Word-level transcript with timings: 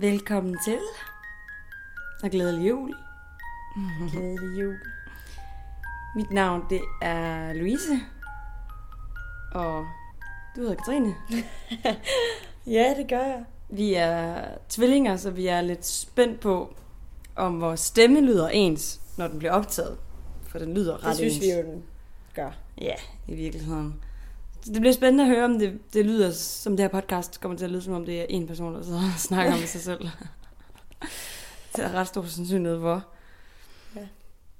Velkommen 0.00 0.56
til. 0.64 0.78
Og 2.22 2.30
glædelig 2.30 2.68
jul. 2.68 2.94
Glædelig 4.12 4.60
jul. 4.60 4.76
Mit 6.16 6.30
navn 6.30 6.62
det 6.70 6.80
er 7.02 7.52
Louise. 7.52 7.98
Og 9.52 9.86
du 10.56 10.60
hedder 10.60 10.74
Katrine. 10.74 11.14
Ja, 12.66 12.94
det 12.98 13.08
gør 13.08 13.18
jeg. 13.24 13.44
Vi 13.68 13.94
er 13.94 14.44
tvillinger, 14.68 15.16
så 15.16 15.30
vi 15.30 15.46
er 15.46 15.60
lidt 15.60 15.86
spændt 15.86 16.40
på, 16.40 16.74
om 17.36 17.60
vores 17.60 17.80
stemme 17.80 18.20
lyder 18.20 18.48
ens, 18.48 19.00
når 19.16 19.28
den 19.28 19.38
bliver 19.38 19.52
optaget. 19.52 19.98
For 20.48 20.58
den 20.58 20.74
lyder 20.74 20.94
ret 21.04 21.08
Det 21.08 21.16
synes 21.16 21.36
ens. 21.36 21.44
vi 21.44 21.50
jo, 21.50 21.62
den 21.62 21.82
gør. 22.34 22.50
Ja, 22.80 22.94
i 23.28 23.34
virkeligheden. 23.34 23.94
Det 24.64 24.80
bliver 24.80 24.92
spændende 24.92 25.24
at 25.24 25.30
høre, 25.30 25.44
om 25.44 25.58
det, 25.58 25.80
det 25.92 26.06
lyder, 26.06 26.30
som 26.30 26.76
det 26.76 26.84
her 26.84 27.00
podcast 27.00 27.40
kommer 27.40 27.58
til 27.58 27.64
at 27.64 27.70
lyde, 27.70 27.82
som 27.82 27.94
om 27.94 28.04
det 28.04 28.20
er 28.20 28.26
en 28.28 28.46
person, 28.46 28.74
der 28.74 28.82
sidder 28.82 28.98
og 28.98 29.20
snakker 29.28 29.52
om 29.52 29.58
sig 29.58 29.80
selv. 29.80 30.00
det 31.76 31.84
er 31.84 31.92
ret 31.92 32.06
stor 32.06 32.22
sandsynlighed 32.22 32.80
for. 32.80 33.04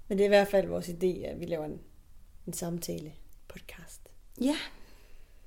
Men 0.09 0.19
det 0.19 0.25
er 0.25 0.29
i 0.29 0.29
hvert 0.29 0.49
fald 0.49 0.69
vores 0.69 0.89
idé, 0.89 1.27
at 1.27 1.41
vi 1.41 1.45
laver 1.45 1.65
en, 1.65 1.81
en 2.47 2.53
samtale 2.53 3.13
podcast. 3.49 4.09
Ja, 4.41 4.57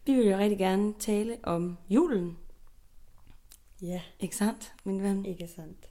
vi 0.06 0.14
vil 0.14 0.28
jo 0.28 0.38
rigtig 0.38 0.58
gerne 0.58 0.94
tale 1.00 1.38
om 1.44 1.78
julen. 1.90 2.38
Ja, 3.82 4.02
Ikke 4.20 4.36
sandt, 4.36 4.74
min 4.84 5.04
ven? 5.04 5.26
ikke 5.26 5.50
sandt. 5.56 5.90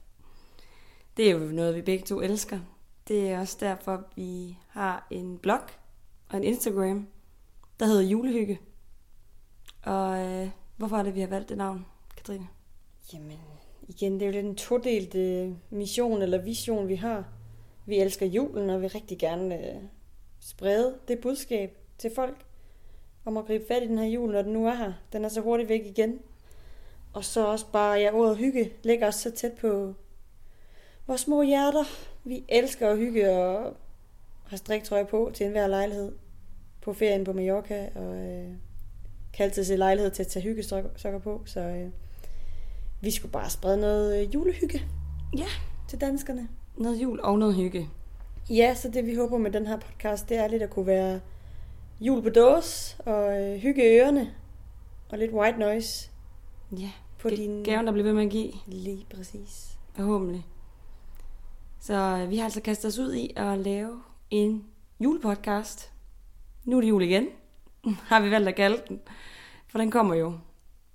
Det 1.17 1.27
er 1.27 1.31
jo 1.31 1.39
noget, 1.39 1.75
vi 1.75 1.81
begge 1.81 2.05
to 2.05 2.21
elsker. 2.21 2.59
Det 3.07 3.29
er 3.31 3.39
også 3.39 3.57
derfor, 3.59 4.03
vi 4.15 4.57
har 4.67 5.07
en 5.09 5.37
blog 5.37 5.61
og 6.29 6.37
en 6.37 6.43
Instagram, 6.43 7.07
der 7.83 7.89
hedder 7.89 8.03
Julehygge. 8.03 8.59
Og 9.85 10.19
øh, 10.19 10.49
hvorfor 10.77 10.97
er 10.97 11.03
det, 11.03 11.15
vi 11.15 11.19
har 11.19 11.27
valgt 11.27 11.49
det 11.49 11.57
navn, 11.57 11.85
Katrine? 12.17 12.47
Jamen, 13.13 13.39
igen, 13.87 14.13
det 14.13 14.21
er 14.21 14.25
jo 14.25 14.31
lidt 14.31 14.45
en 14.45 14.55
todelt 14.55 15.15
øh, 15.15 15.51
mission 15.69 16.21
eller 16.21 16.37
vision, 16.37 16.87
vi 16.87 16.95
har. 16.95 17.29
Vi 17.85 17.99
elsker 17.99 18.25
julen, 18.25 18.69
og 18.69 18.81
vil 18.81 18.89
rigtig 18.89 19.19
gerne 19.19 19.55
øh, 19.55 19.81
sprede 20.39 20.95
det 21.07 21.19
budskab 21.19 21.77
til 21.97 22.11
folk 22.15 22.45
om 23.25 23.37
at 23.37 23.45
gribe 23.45 23.65
fat 23.67 23.83
i 23.83 23.87
den 23.87 23.97
her 23.97 24.05
jul, 24.05 24.31
når 24.31 24.41
den 24.41 24.53
nu 24.53 24.67
er 24.67 24.73
her. 24.73 24.93
Den 25.13 25.25
er 25.25 25.29
så 25.29 25.41
hurtigt 25.41 25.69
væk 25.69 25.85
igen. 25.85 26.19
Og 27.13 27.25
så 27.25 27.45
også 27.45 27.65
bare, 27.71 27.99
ja, 27.99 28.13
ordet 28.13 28.37
hygge 28.37 28.71
ligger 28.83 29.07
også 29.07 29.19
så 29.19 29.31
tæt 29.31 29.53
på 29.53 29.93
vores 31.07 31.21
små 31.21 31.41
hjerter. 31.41 31.83
Vi 32.23 32.43
elsker 32.49 32.89
at 32.89 32.97
hygge 32.97 33.31
og 33.31 33.73
har 34.47 34.57
striktrøje 34.57 35.05
på 35.05 35.31
til 35.33 35.45
enhver 35.45 35.67
lejlighed. 35.67 36.11
På 36.83 36.93
ferien 36.93 37.23
på 37.23 37.33
Mallorca, 37.33 37.89
og 37.95 38.15
øh, 38.17 38.47
kan 39.33 39.43
altid 39.43 39.63
se 39.63 39.75
lejlighed 39.75 40.11
til 40.11 40.23
at 40.23 40.27
tage 40.27 40.43
hyggesokker 40.43 41.19
på. 41.23 41.41
Så 41.45 41.59
øh, 41.59 41.89
vi 43.01 43.11
skulle 43.11 43.31
bare 43.31 43.49
sprede 43.49 43.77
noget 43.77 44.21
øh, 44.23 44.33
julehygge 44.33 44.81
Ja. 45.37 45.45
til 45.87 46.01
danskerne. 46.01 46.47
Noget 46.77 47.01
jul 47.01 47.19
og 47.19 47.39
noget 47.39 47.55
hygge. 47.55 47.89
Ja, 48.49 48.75
så 48.75 48.89
det 48.89 49.05
vi 49.05 49.15
håber 49.15 49.37
med 49.37 49.51
den 49.51 49.67
her 49.67 49.77
podcast, 49.79 50.29
det 50.29 50.37
er 50.37 50.47
lidt 50.47 50.63
at 50.63 50.69
kunne 50.69 50.87
være 50.87 51.19
jul 52.01 52.23
på 52.23 52.29
dås 52.29 52.97
og 52.99 53.41
øh, 53.41 53.57
hygge 53.57 53.83
ørerne 53.99 54.33
og 55.09 55.17
lidt 55.17 55.31
white 55.31 55.59
noise 55.59 56.09
Ja, 56.79 56.91
på 57.19 57.29
din... 57.29 57.63
gaven, 57.63 57.85
der 57.85 57.91
bliver 57.91 58.03
ved 58.05 58.13
med 58.13 58.23
at 58.23 58.29
give, 58.31 58.51
Lige 58.67 59.05
præcis. 59.15 59.77
forhåbentlig. 59.95 60.45
Så 61.79 61.93
øh, 62.23 62.29
vi 62.29 62.37
har 62.37 62.43
altså 62.43 62.61
kastet 62.61 62.85
os 62.87 62.99
ud 62.99 63.13
i 63.13 63.33
at 63.35 63.57
lave 63.59 64.01
en 64.29 64.63
julepodcast. 64.99 65.92
Nu 66.65 66.77
er 66.77 66.81
det 66.81 66.89
jul 66.89 67.03
igen, 67.03 67.27
har 68.09 68.19
vi 68.19 68.31
valgt 68.31 68.47
at 68.47 68.55
kalde 68.55 68.81
den. 68.87 68.99
For 69.67 69.77
den 69.77 69.91
kommer 69.91 70.15
jo 70.15 70.39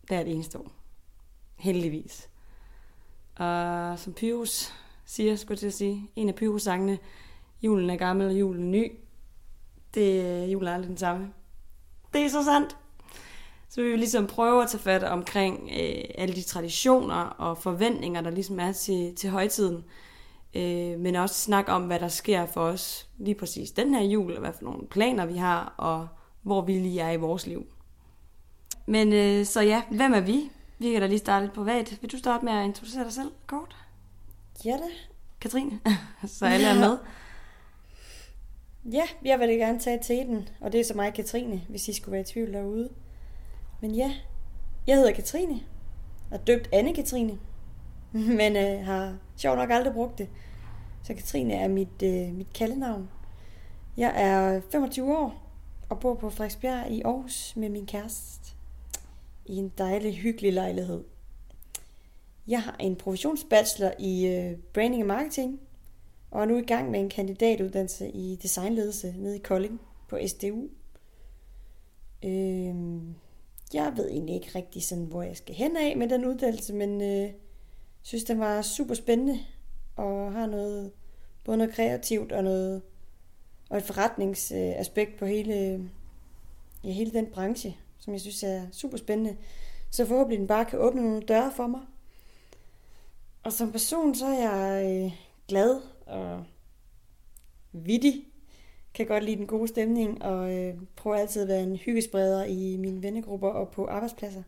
hvert 0.02 0.26
eneste 0.26 0.58
år. 0.58 0.72
Heldigvis. 1.56 2.28
Og 3.36 3.98
som 3.98 4.12
Pyrus 4.12 4.72
siger, 5.04 5.36
skulle 5.36 5.54
jeg 5.54 5.58
til 5.58 5.66
at 5.66 5.74
sige, 5.74 6.10
en 6.16 6.28
af 6.28 6.34
Pyrus 6.34 6.62
sangene, 6.62 6.98
julen 7.62 7.90
er 7.90 7.96
gammel 7.96 8.26
og 8.26 8.40
julen 8.40 8.62
er 8.62 8.68
ny. 8.68 8.92
Det 9.94 10.42
øh, 10.42 10.52
julen 10.52 10.68
er 10.68 10.74
aldrig 10.74 10.88
den 10.88 10.96
samme. 10.96 11.32
Det 12.12 12.24
er 12.24 12.28
så 12.28 12.44
sandt. 12.44 12.76
Så 13.68 13.82
vi 13.82 13.90
vil 13.90 13.98
ligesom 13.98 14.26
prøve 14.26 14.62
at 14.62 14.68
tage 14.68 14.82
fat 14.82 15.04
omkring 15.04 15.70
øh, 15.72 16.04
alle 16.14 16.34
de 16.34 16.42
traditioner 16.42 17.14
og 17.14 17.58
forventninger, 17.58 18.20
der 18.20 18.30
ligesom 18.30 18.60
er 18.60 18.72
til, 18.72 19.14
til 19.16 19.30
højtiden. 19.30 19.84
Øh, 20.54 20.98
men 20.98 21.14
også 21.14 21.34
snakke 21.34 21.72
om, 21.72 21.82
hvad 21.82 22.00
der 22.00 22.08
sker 22.08 22.46
for 22.46 22.60
os 22.60 23.08
lige 23.18 23.34
præcis 23.34 23.70
den 23.70 23.94
her 23.94 24.02
jul, 24.02 24.32
og 24.32 24.40
hvad 24.40 24.52
for 24.52 24.64
nogle 24.64 24.86
planer 24.86 25.26
vi 25.26 25.36
har, 25.36 25.74
og 25.76 26.08
hvor 26.42 26.60
vi 26.60 26.72
lige 26.72 27.00
er 27.00 27.10
i 27.10 27.16
vores 27.16 27.46
liv. 27.46 27.66
Men 28.86 29.12
øh, 29.12 29.46
så 29.46 29.60
ja, 29.60 29.82
hvem 29.90 30.12
er 30.12 30.20
vi? 30.20 30.50
Vi 30.78 30.92
kan 30.92 31.00
da 31.00 31.06
lige 31.06 31.18
starte 31.18 31.46
lidt 31.46 31.54
på 31.54 31.62
hvad. 31.62 32.00
Vil 32.00 32.12
du 32.12 32.18
starte 32.18 32.44
med 32.44 32.52
at 32.52 32.64
introducere 32.64 33.04
dig 33.04 33.12
selv 33.12 33.30
kort? 33.46 33.76
Ja 34.64 34.72
da. 34.72 34.88
Katrine? 35.40 35.80
så 36.26 36.46
alle 36.46 36.66
er 36.66 36.74
med. 36.74 36.98
Ja, 38.92 39.02
jeg 39.24 39.38
vil 39.40 39.58
gerne 39.58 39.78
tage 39.78 39.98
teten, 40.02 40.48
og 40.60 40.72
det 40.72 40.80
er 40.80 40.84
så 40.84 40.94
mig, 40.94 41.14
Katrine, 41.14 41.62
hvis 41.68 41.88
I 41.88 41.92
skulle 41.92 42.12
være 42.12 42.20
i 42.20 42.24
tvivl 42.24 42.52
derude. 42.52 42.88
Men 43.80 43.94
ja, 43.94 44.12
jeg 44.86 44.96
hedder 44.96 45.12
Katrine, 45.12 45.60
og 46.30 46.46
døbt 46.46 46.68
Anne-Katrine, 46.74 47.32
men 48.38 48.56
øh, 48.56 48.86
har 48.86 49.16
Sjovt 49.38 49.58
nok 49.58 49.70
aldrig 49.70 49.94
brugt 49.94 50.18
det. 50.18 50.28
Så 51.02 51.14
Katrine 51.14 51.54
er 51.54 51.68
mit, 51.68 52.02
øh, 52.02 52.34
mit 52.34 52.52
kaldenavn. 52.52 53.10
Jeg 53.96 54.12
er 54.16 54.60
25 54.72 55.18
år 55.18 55.50
og 55.88 56.00
bor 56.00 56.14
på 56.14 56.30
Frederiksbjerg 56.30 56.90
i 56.90 57.02
Aarhus 57.02 57.56
med 57.56 57.68
min 57.68 57.86
kæreste 57.86 58.52
i 59.46 59.56
en 59.56 59.72
dejlig, 59.78 60.16
hyggelig 60.16 60.52
lejlighed. 60.52 61.04
Jeg 62.48 62.62
har 62.62 62.76
en 62.80 62.96
professionsbachelor 62.96 63.92
i 63.98 64.26
øh, 64.26 64.58
branding 64.72 65.02
og 65.02 65.06
marketing, 65.06 65.60
og 66.30 66.42
er 66.42 66.46
nu 66.46 66.56
i 66.58 66.66
gang 66.66 66.90
med 66.90 67.00
en 67.00 67.08
kandidatuddannelse 67.08 68.10
i 68.10 68.38
designledelse 68.42 69.14
nede 69.18 69.36
i 69.36 69.42
Kolding 69.44 69.80
på 70.08 70.18
SDU. 70.26 70.68
Øh, 72.24 72.74
jeg 73.74 73.92
ved 73.96 74.10
egentlig 74.10 74.34
ikke 74.34 74.50
rigtig 74.54 74.82
sådan, 74.82 75.04
hvor 75.04 75.22
jeg 75.22 75.36
skal 75.36 75.54
hen 75.54 75.76
af 75.76 75.96
med 75.96 76.08
den 76.08 76.24
uddannelse, 76.24 76.74
men 76.74 77.02
øh, 77.02 77.30
synes, 78.02 78.24
den 78.24 78.40
var 78.40 78.62
super 78.62 78.94
spændende 78.94 79.38
og 79.96 80.32
har 80.32 80.46
noget, 80.46 80.92
både 81.44 81.56
noget 81.56 81.74
kreativt 81.74 82.32
og 82.32 82.44
noget 82.44 82.82
og 83.70 83.76
et 83.76 83.82
forretningsaspekt 83.82 85.18
på 85.18 85.26
hele, 85.26 85.90
ja, 86.84 86.90
hele 86.90 87.10
den 87.10 87.26
branche, 87.26 87.76
som 87.98 88.12
jeg 88.12 88.20
synes 88.20 88.42
er 88.42 88.66
super 88.72 88.96
spændende. 88.96 89.36
Så 89.90 90.06
forhåbentlig 90.06 90.38
den 90.38 90.46
bare 90.46 90.64
kan 90.64 90.78
åbne 90.78 91.02
nogle 91.02 91.22
døre 91.22 91.52
for 91.56 91.66
mig. 91.66 91.80
Og 93.42 93.52
som 93.52 93.72
person, 93.72 94.14
så 94.14 94.26
er 94.26 94.50
jeg 94.50 94.86
øh, 95.04 95.12
glad 95.48 95.80
og 96.06 96.44
vittig. 97.72 98.24
Kan 98.94 99.06
godt 99.06 99.24
lide 99.24 99.36
den 99.36 99.46
gode 99.46 99.68
stemning 99.68 100.22
og 100.22 100.52
øh, 100.54 100.74
prøver 100.96 101.16
altid 101.16 101.42
at 101.42 101.48
være 101.48 101.62
en 101.62 101.76
hyggespreder 101.76 102.44
i 102.44 102.76
mine 102.76 103.02
vennegrupper 103.02 103.48
og 103.48 103.70
på 103.70 103.86
arbejdspladser. 103.86 104.42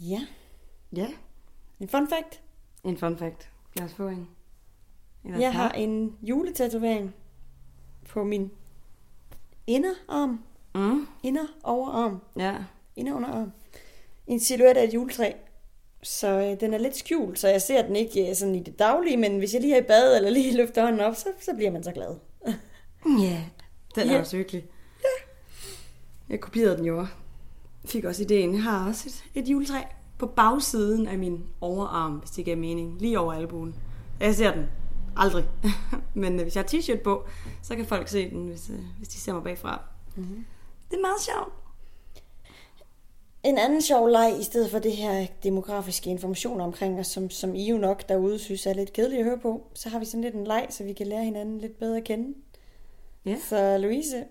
Ja, 0.00 0.26
Ja, 0.96 1.08
en 1.80 1.88
fun 1.88 2.08
fact. 2.08 2.42
en 2.84 2.96
fun 2.98 3.18
fact. 3.18 3.50
Lad 3.76 3.84
os 3.86 3.94
få 3.94 4.08
en. 4.08 4.28
Eller 5.24 5.38
Jeg 5.38 5.52
har 5.52 5.70
en 5.70 6.16
juletatovering 6.22 7.14
på 8.08 8.24
min 8.24 8.50
inderarm, 9.66 10.40
Mm, 10.74 11.06
inder 11.22 11.46
overarm, 11.62 12.20
ja. 12.36 12.54
inder 12.96 13.14
underarm. 13.14 13.52
En 14.26 14.40
silhuet 14.40 14.76
af 14.76 14.84
et 14.84 14.94
juletræ. 14.94 15.32
Så 16.02 16.28
øh, 16.28 16.60
den 16.60 16.74
er 16.74 16.78
lidt 16.78 16.96
skjult, 16.96 17.38
så 17.38 17.48
jeg 17.48 17.62
ser 17.62 17.86
den 17.86 17.96
ikke 17.96 18.28
øh, 18.30 18.34
sådan 18.36 18.54
i 18.54 18.62
det 18.62 18.78
daglige, 18.78 19.16
men 19.16 19.38
hvis 19.38 19.54
jeg 19.54 19.60
lige 19.62 19.74
er 19.76 19.80
i 19.80 19.86
bad 19.86 20.16
eller 20.16 20.30
lige 20.30 20.56
løfter 20.62 20.82
hånden 20.82 21.00
op, 21.00 21.14
så, 21.14 21.28
så 21.40 21.54
bliver 21.54 21.70
man 21.70 21.82
så 21.84 21.92
glad. 21.92 22.16
Ja, 23.22 23.44
den 23.94 24.08
er 24.08 24.12
Ja. 24.14 24.20
også 24.20 24.36
hyggelig. 24.36 24.64
Jeg 26.28 26.40
kopierede 26.40 26.76
den 26.76 26.84
jo. 26.84 27.06
Fik 27.84 28.04
også 28.04 28.22
ideen. 28.22 28.54
Jeg 28.54 28.62
har 28.62 28.88
også 28.88 29.08
et, 29.34 29.42
et 29.44 29.48
juletræ 29.48 29.82
på 30.18 30.26
bagsiden 30.26 31.06
af 31.08 31.18
min 31.18 31.44
overarm, 31.60 32.12
hvis 32.12 32.30
det 32.30 32.44
giver 32.44 32.56
mening. 32.56 33.00
Lige 33.00 33.18
over 33.20 33.32
albuen. 33.32 33.74
Jeg 34.20 34.34
ser 34.34 34.52
den 34.54 34.66
aldrig. 35.16 35.44
Men 36.14 36.34
øh, 36.34 36.42
hvis 36.42 36.56
jeg 36.56 36.62
har 36.62 36.68
t-shirt 36.78 37.02
på, 37.02 37.24
så 37.62 37.76
kan 37.76 37.86
folk 37.86 38.08
se 38.08 38.30
den, 38.30 38.46
hvis, 38.48 38.70
øh, 38.70 38.78
hvis 38.98 39.08
de 39.08 39.18
ser 39.18 39.32
mig 39.32 39.42
bagfra. 39.42 39.80
Mm-hmm. 40.16 40.44
Det 40.90 40.96
er 40.96 41.00
meget 41.00 41.20
sjovt. 41.20 41.52
En 43.42 43.58
anden 43.58 43.82
sjov 43.82 44.08
leg, 44.08 44.36
i 44.40 44.44
stedet 44.44 44.70
for 44.70 44.78
det 44.78 44.92
her 44.96 45.26
demografiske 45.42 46.10
information 46.10 46.60
omkring 46.60 47.00
os, 47.00 47.06
som, 47.06 47.30
som 47.30 47.54
I 47.54 47.68
jo 47.70 47.78
nok 47.78 48.08
derude 48.08 48.38
synes 48.38 48.66
er 48.66 48.74
lidt 48.74 48.92
kedeligt 48.92 49.18
at 49.20 49.24
høre 49.26 49.38
på, 49.38 49.66
så 49.74 49.88
har 49.88 49.98
vi 49.98 50.04
sådan 50.04 50.20
lidt 50.20 50.34
en 50.34 50.44
leg, 50.46 50.66
så 50.70 50.84
vi 50.84 50.92
kan 50.92 51.06
lære 51.06 51.24
hinanden 51.24 51.58
lidt 51.58 51.78
bedre 51.78 51.96
at 51.96 52.04
kende. 52.04 52.34
Ja. 53.24 53.36
Så 53.48 53.78
Louise, 53.78 54.24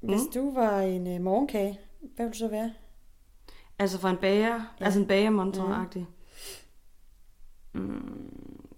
hvis 0.00 0.20
Mm. 0.20 0.32
du 0.34 0.54
var 0.54 0.80
en 0.80 1.06
uh, 1.16 1.20
morgenkage, 1.20 1.80
hvad 2.00 2.24
ville 2.26 2.32
du 2.32 2.38
så 2.38 2.48
være? 2.48 2.72
Altså 3.78 3.98
fra 3.98 4.10
en 4.10 4.16
bager, 4.16 4.54
Ja. 4.54 4.62
ja. 4.80 4.84
altså 4.84 5.00
en 5.00 5.06
bagermontre-agtig. 5.06 6.06
Mm. 7.72 8.32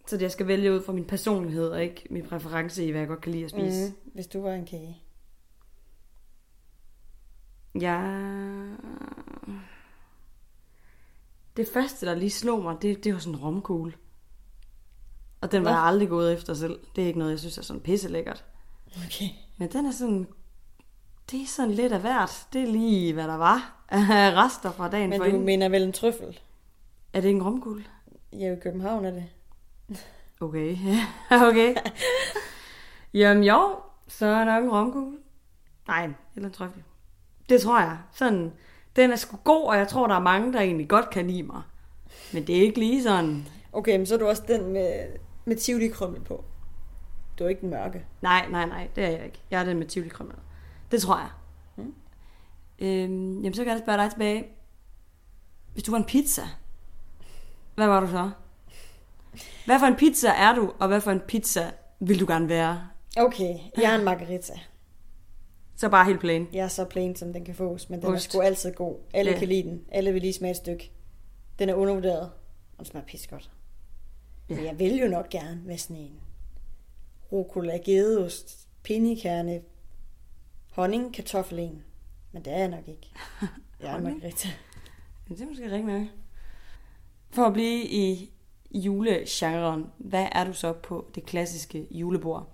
Så 0.06 0.16
det, 0.16 0.22
jeg 0.22 0.30
skal 0.32 0.46
vælge 0.46 0.74
ud 0.74 0.82
fra 0.82 0.92
min 0.92 1.04
personlighed, 1.04 1.68
og 1.68 1.82
ikke 1.82 2.06
min 2.10 2.26
præference 2.26 2.86
i, 2.86 2.90
hvad 2.90 3.00
jeg 3.00 3.08
godt 3.08 3.20
kan 3.20 3.32
lide 3.32 3.44
at 3.44 3.50
spise. 3.50 3.88
Mm. 3.88 3.94
Mm, 4.04 4.10
hvis 4.14 4.26
du 4.26 4.42
var 4.42 4.52
en 4.52 4.66
kage. 4.66 5.02
Jeg... 7.74 8.28
det 11.56 11.68
første, 11.72 12.06
der 12.06 12.14
lige 12.14 12.30
slog 12.30 12.62
mig, 12.62 12.76
det, 12.82 13.04
det 13.04 13.12
var 13.12 13.18
sådan 13.18 13.34
en 13.34 13.40
romkugle. 13.40 13.92
Og 15.40 15.52
den 15.52 15.64
var 15.64 15.70
Nå. 15.70 15.76
jeg 15.76 15.84
aldrig 15.84 16.08
gået 16.08 16.32
efter 16.32 16.54
selv. 16.54 16.78
Det 16.96 17.02
er 17.02 17.06
ikke 17.06 17.18
noget, 17.18 17.30
jeg 17.32 17.38
synes 17.38 17.58
er 17.58 17.62
sådan 17.62 17.82
pisse 17.82 18.08
lækkert. 18.08 18.44
Okay. 18.86 19.28
Men 19.56 19.72
den 19.72 19.86
er 19.86 19.90
sådan... 19.92 20.26
Det 21.30 21.42
er 21.42 21.46
sådan 21.46 21.70
lidt 21.70 21.92
af 21.92 22.00
hvert. 22.00 22.46
Det 22.52 22.62
er 22.62 22.66
lige, 22.66 23.12
hvad 23.12 23.28
der 23.28 23.36
var 23.36 23.74
rester 24.44 24.72
fra 24.72 24.88
dagen 24.88 25.10
Men 25.10 25.18
for 25.18 25.30
du 25.30 25.38
mener 25.38 25.68
vel 25.68 25.82
en 25.82 25.92
trøffel? 25.92 26.40
Er 27.12 27.20
det 27.20 27.30
en 27.30 27.42
romkugle? 27.42 27.84
Ja, 28.32 28.52
i 28.52 28.56
København 28.62 29.04
er 29.04 29.10
det. 29.10 29.24
Okay, 30.40 30.76
okay. 31.48 31.74
Jamen 33.14 33.44
jo, 33.44 33.76
så 34.08 34.26
er 34.26 34.44
nok 34.44 34.64
en 34.64 34.70
romkugle. 34.70 35.16
Nej, 35.88 36.08
eller 36.36 36.48
en 36.48 36.54
trøffel. 36.54 36.82
Det 37.48 37.60
tror 37.60 37.80
jeg. 37.80 37.98
Sådan, 38.12 38.52
den 38.96 39.10
er 39.10 39.16
sgu 39.16 39.36
god, 39.36 39.64
og 39.64 39.76
jeg 39.76 39.88
tror, 39.88 40.06
der 40.06 40.14
er 40.14 40.20
mange, 40.20 40.52
der 40.52 40.60
egentlig 40.60 40.88
godt 40.88 41.10
kan 41.10 41.26
lide 41.26 41.42
mig. 41.42 41.62
Men 42.32 42.46
det 42.46 42.56
er 42.56 42.60
ikke 42.60 42.78
lige 42.78 43.02
sådan... 43.02 43.46
Okay, 43.72 43.96
men 43.96 44.06
så 44.06 44.14
er 44.14 44.18
du 44.18 44.26
også 44.26 44.42
den 44.48 44.72
med, 44.72 45.06
med 45.44 45.56
tivoli 45.56 45.88
krømmel 45.88 46.20
på. 46.20 46.44
Du 47.38 47.44
er 47.44 47.48
ikke 47.48 47.60
den 47.60 47.70
mørke. 47.70 48.04
Nej, 48.20 48.46
nej, 48.50 48.66
nej, 48.66 48.88
det 48.96 49.04
er 49.04 49.10
jeg 49.10 49.24
ikke. 49.24 49.40
Jeg 49.50 49.60
er 49.60 49.64
den 49.64 49.78
med 49.78 49.86
tivoli 49.86 50.08
krømmel. 50.08 50.36
Det 50.90 51.02
tror 51.02 51.18
jeg. 51.18 51.28
Mm. 51.76 51.94
Øhm, 52.78 53.36
jamen, 53.36 53.54
så 53.54 53.64
kan 53.64 53.72
jeg 53.72 53.80
spørge 53.84 53.98
dig 53.98 54.10
tilbage. 54.10 54.44
Hvis 55.72 55.82
du 55.84 55.90
var 55.90 55.98
en 55.98 56.04
pizza, 56.04 56.42
hvad 57.74 57.86
var 57.86 58.00
du 58.00 58.06
så? 58.06 58.30
Hvad 59.66 59.78
for 59.78 59.86
en 59.86 59.96
pizza 59.96 60.28
er 60.28 60.54
du, 60.54 60.72
og 60.78 60.88
hvad 60.88 61.00
for 61.00 61.10
en 61.10 61.20
pizza 61.20 61.70
vil 62.00 62.20
du 62.20 62.26
gerne 62.26 62.48
være? 62.48 62.88
Okay, 63.16 63.58
jeg 63.76 63.92
er 63.92 63.98
en 63.98 64.04
margarita. 64.04 64.52
Så 65.76 65.88
bare 65.88 66.04
helt 66.04 66.20
plain. 66.20 66.48
Jeg 66.52 66.64
er 66.64 66.68
så 66.68 66.84
plain, 66.84 67.16
som 67.16 67.32
den 67.32 67.44
kan 67.44 67.54
fås, 67.54 67.90
men 67.90 68.02
den 68.02 68.08
Ost. 68.14 68.26
er 68.26 68.30
sgu 68.30 68.40
altid 68.40 68.72
god. 68.74 68.96
Alle 69.14 69.30
Ja. 69.32 69.38
kan 69.38 69.48
lide 69.48 69.62
den. 69.62 69.84
Alle 69.92 70.12
vil 70.12 70.22
lige 70.22 70.32
smage 70.32 70.50
et 70.50 70.56
stykke. 70.56 70.90
Den 71.58 71.68
er 71.68 71.74
undervurderet. 71.74 72.20
Og 72.22 72.78
den 72.78 72.84
smager 72.86 73.06
pis 73.06 73.26
godt. 73.26 73.50
Ja. 74.48 74.54
Men 74.54 74.64
jeg 74.64 74.78
vil 74.78 74.96
jo 74.98 75.08
nok 75.08 75.28
gerne 75.28 75.60
med 75.64 75.78
sådan 75.78 75.96
en 75.96 76.20
rucola, 77.32 77.76
gedeost, 77.84 78.68
pinjekærne, 78.82 79.60
honning, 80.78 81.14
kartoffel 81.14 81.58
en. 81.58 81.84
Men 82.32 82.44
det 82.44 82.52
er 82.52 82.58
jeg 82.58 82.68
nok 82.68 82.88
ikke. 82.88 83.10
Jeg 83.40 83.48
er 83.80 83.86
en 83.86 83.92
Honning? 83.92 84.14
margarita. 84.16 84.48
Ja, 85.28 85.34
Det 85.34 85.42
er 85.42 85.46
måske 85.46 85.64
rigtig 85.64 85.84
nok. 85.84 86.06
For 87.30 87.44
at 87.44 87.52
blive 87.52 87.84
i 87.84 88.30
julegenren, 88.74 89.86
hvad 89.98 90.26
er 90.32 90.44
du 90.44 90.52
så 90.52 90.72
på 90.72 91.06
det 91.14 91.26
klassiske 91.26 91.86
julebord? 91.90 92.48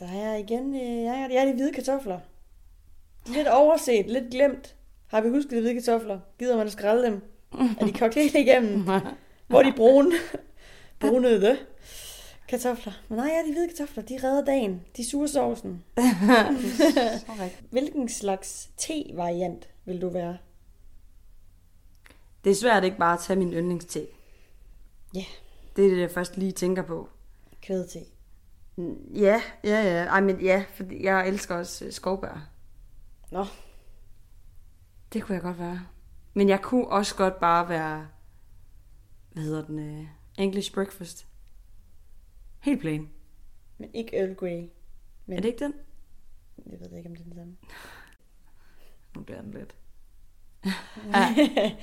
Der 0.00 0.06
er 0.06 0.30
jeg 0.30 0.40
igen, 0.40 0.74
øh, 0.74 0.80
jeg 1.02 1.20
er, 1.20 1.28
jeg 1.28 1.36
er 1.42 1.44
de 1.44 1.52
hvide 1.54 1.72
kartofler. 1.72 2.20
Lidt 3.26 3.48
overset, 3.48 4.06
lidt 4.10 4.30
glemt. 4.30 4.74
Har 5.06 5.20
vi 5.20 5.28
husket 5.28 5.50
de 5.50 5.60
hvide 5.60 5.74
kartofler? 5.74 6.20
Gider 6.38 6.56
man 6.56 6.66
at 6.66 6.72
skrælle 6.72 7.06
dem? 7.06 7.22
Er 7.80 7.86
de 7.86 7.92
kogt 7.92 8.14
helt 8.14 8.34
igennem? 8.34 8.82
Hvor 9.46 9.58
er 9.58 9.62
de 9.62 9.72
brune? 9.76 10.12
Brunede 11.00 11.58
kartofler. 12.48 12.92
Men 13.08 13.16
nej, 13.18 13.26
ja, 13.26 13.48
de 13.48 13.52
hvide 13.52 13.68
kartofler, 13.68 14.02
de 14.04 14.18
redder 14.24 14.44
dagen. 14.44 14.82
De 14.96 15.10
sure 15.10 15.28
sovsen. 15.28 15.84
Hvilken 17.70 18.08
slags 18.08 18.70
te-variant 18.76 19.68
vil 19.84 20.00
du 20.02 20.08
være? 20.08 20.38
Det 22.44 22.50
er 22.50 22.54
svært 22.54 22.84
ikke 22.84 22.98
bare 22.98 23.14
at 23.14 23.20
tage 23.20 23.38
min 23.38 23.52
yndlingste. 23.52 24.06
Ja. 25.14 25.24
Det 25.76 25.86
er 25.86 25.90
det, 25.90 26.00
jeg 26.00 26.10
først 26.10 26.36
lige 26.36 26.52
tænker 26.52 26.82
på. 26.82 27.08
Kvædte. 27.62 27.98
Mm, 28.76 28.96
Ja, 29.14 29.42
ja, 29.64 29.82
ja. 29.82 30.04
Ej, 30.04 30.20
men 30.20 30.40
ja, 30.40 30.64
for 30.74 30.84
jeg 31.00 31.28
elsker 31.28 31.54
også 31.54 31.84
øh, 31.84 31.92
skovbær. 31.92 32.48
Nå, 33.30 33.46
Det 35.12 35.22
kunne 35.22 35.34
jeg 35.34 35.42
godt 35.42 35.58
være. 35.58 35.80
Men 36.34 36.48
jeg 36.48 36.62
kunne 36.62 36.88
også 36.88 37.14
godt 37.16 37.40
bare 37.40 37.68
være, 37.68 38.06
hvad 39.32 39.42
hedder 39.42 39.64
den, 39.66 39.78
øh, 39.78 40.06
English 40.38 40.72
breakfast. 40.74 41.26
Helt 42.60 42.80
plain. 42.80 43.08
men 43.78 43.90
ikke 43.94 44.16
Earl 44.16 44.34
Grey. 44.34 44.68
Men... 45.26 45.36
Er 45.36 45.40
det 45.40 45.48
ikke 45.48 45.64
den? 45.64 45.74
jeg 46.70 46.80
ved 46.80 46.96
ikke, 46.96 47.08
om 47.08 47.16
det 47.16 47.20
er 47.20 47.24
den 47.24 47.34
samme. 47.34 47.56
Nu 49.16 49.22
bliver 49.22 49.42
den 49.42 49.50
lidt. 49.50 49.76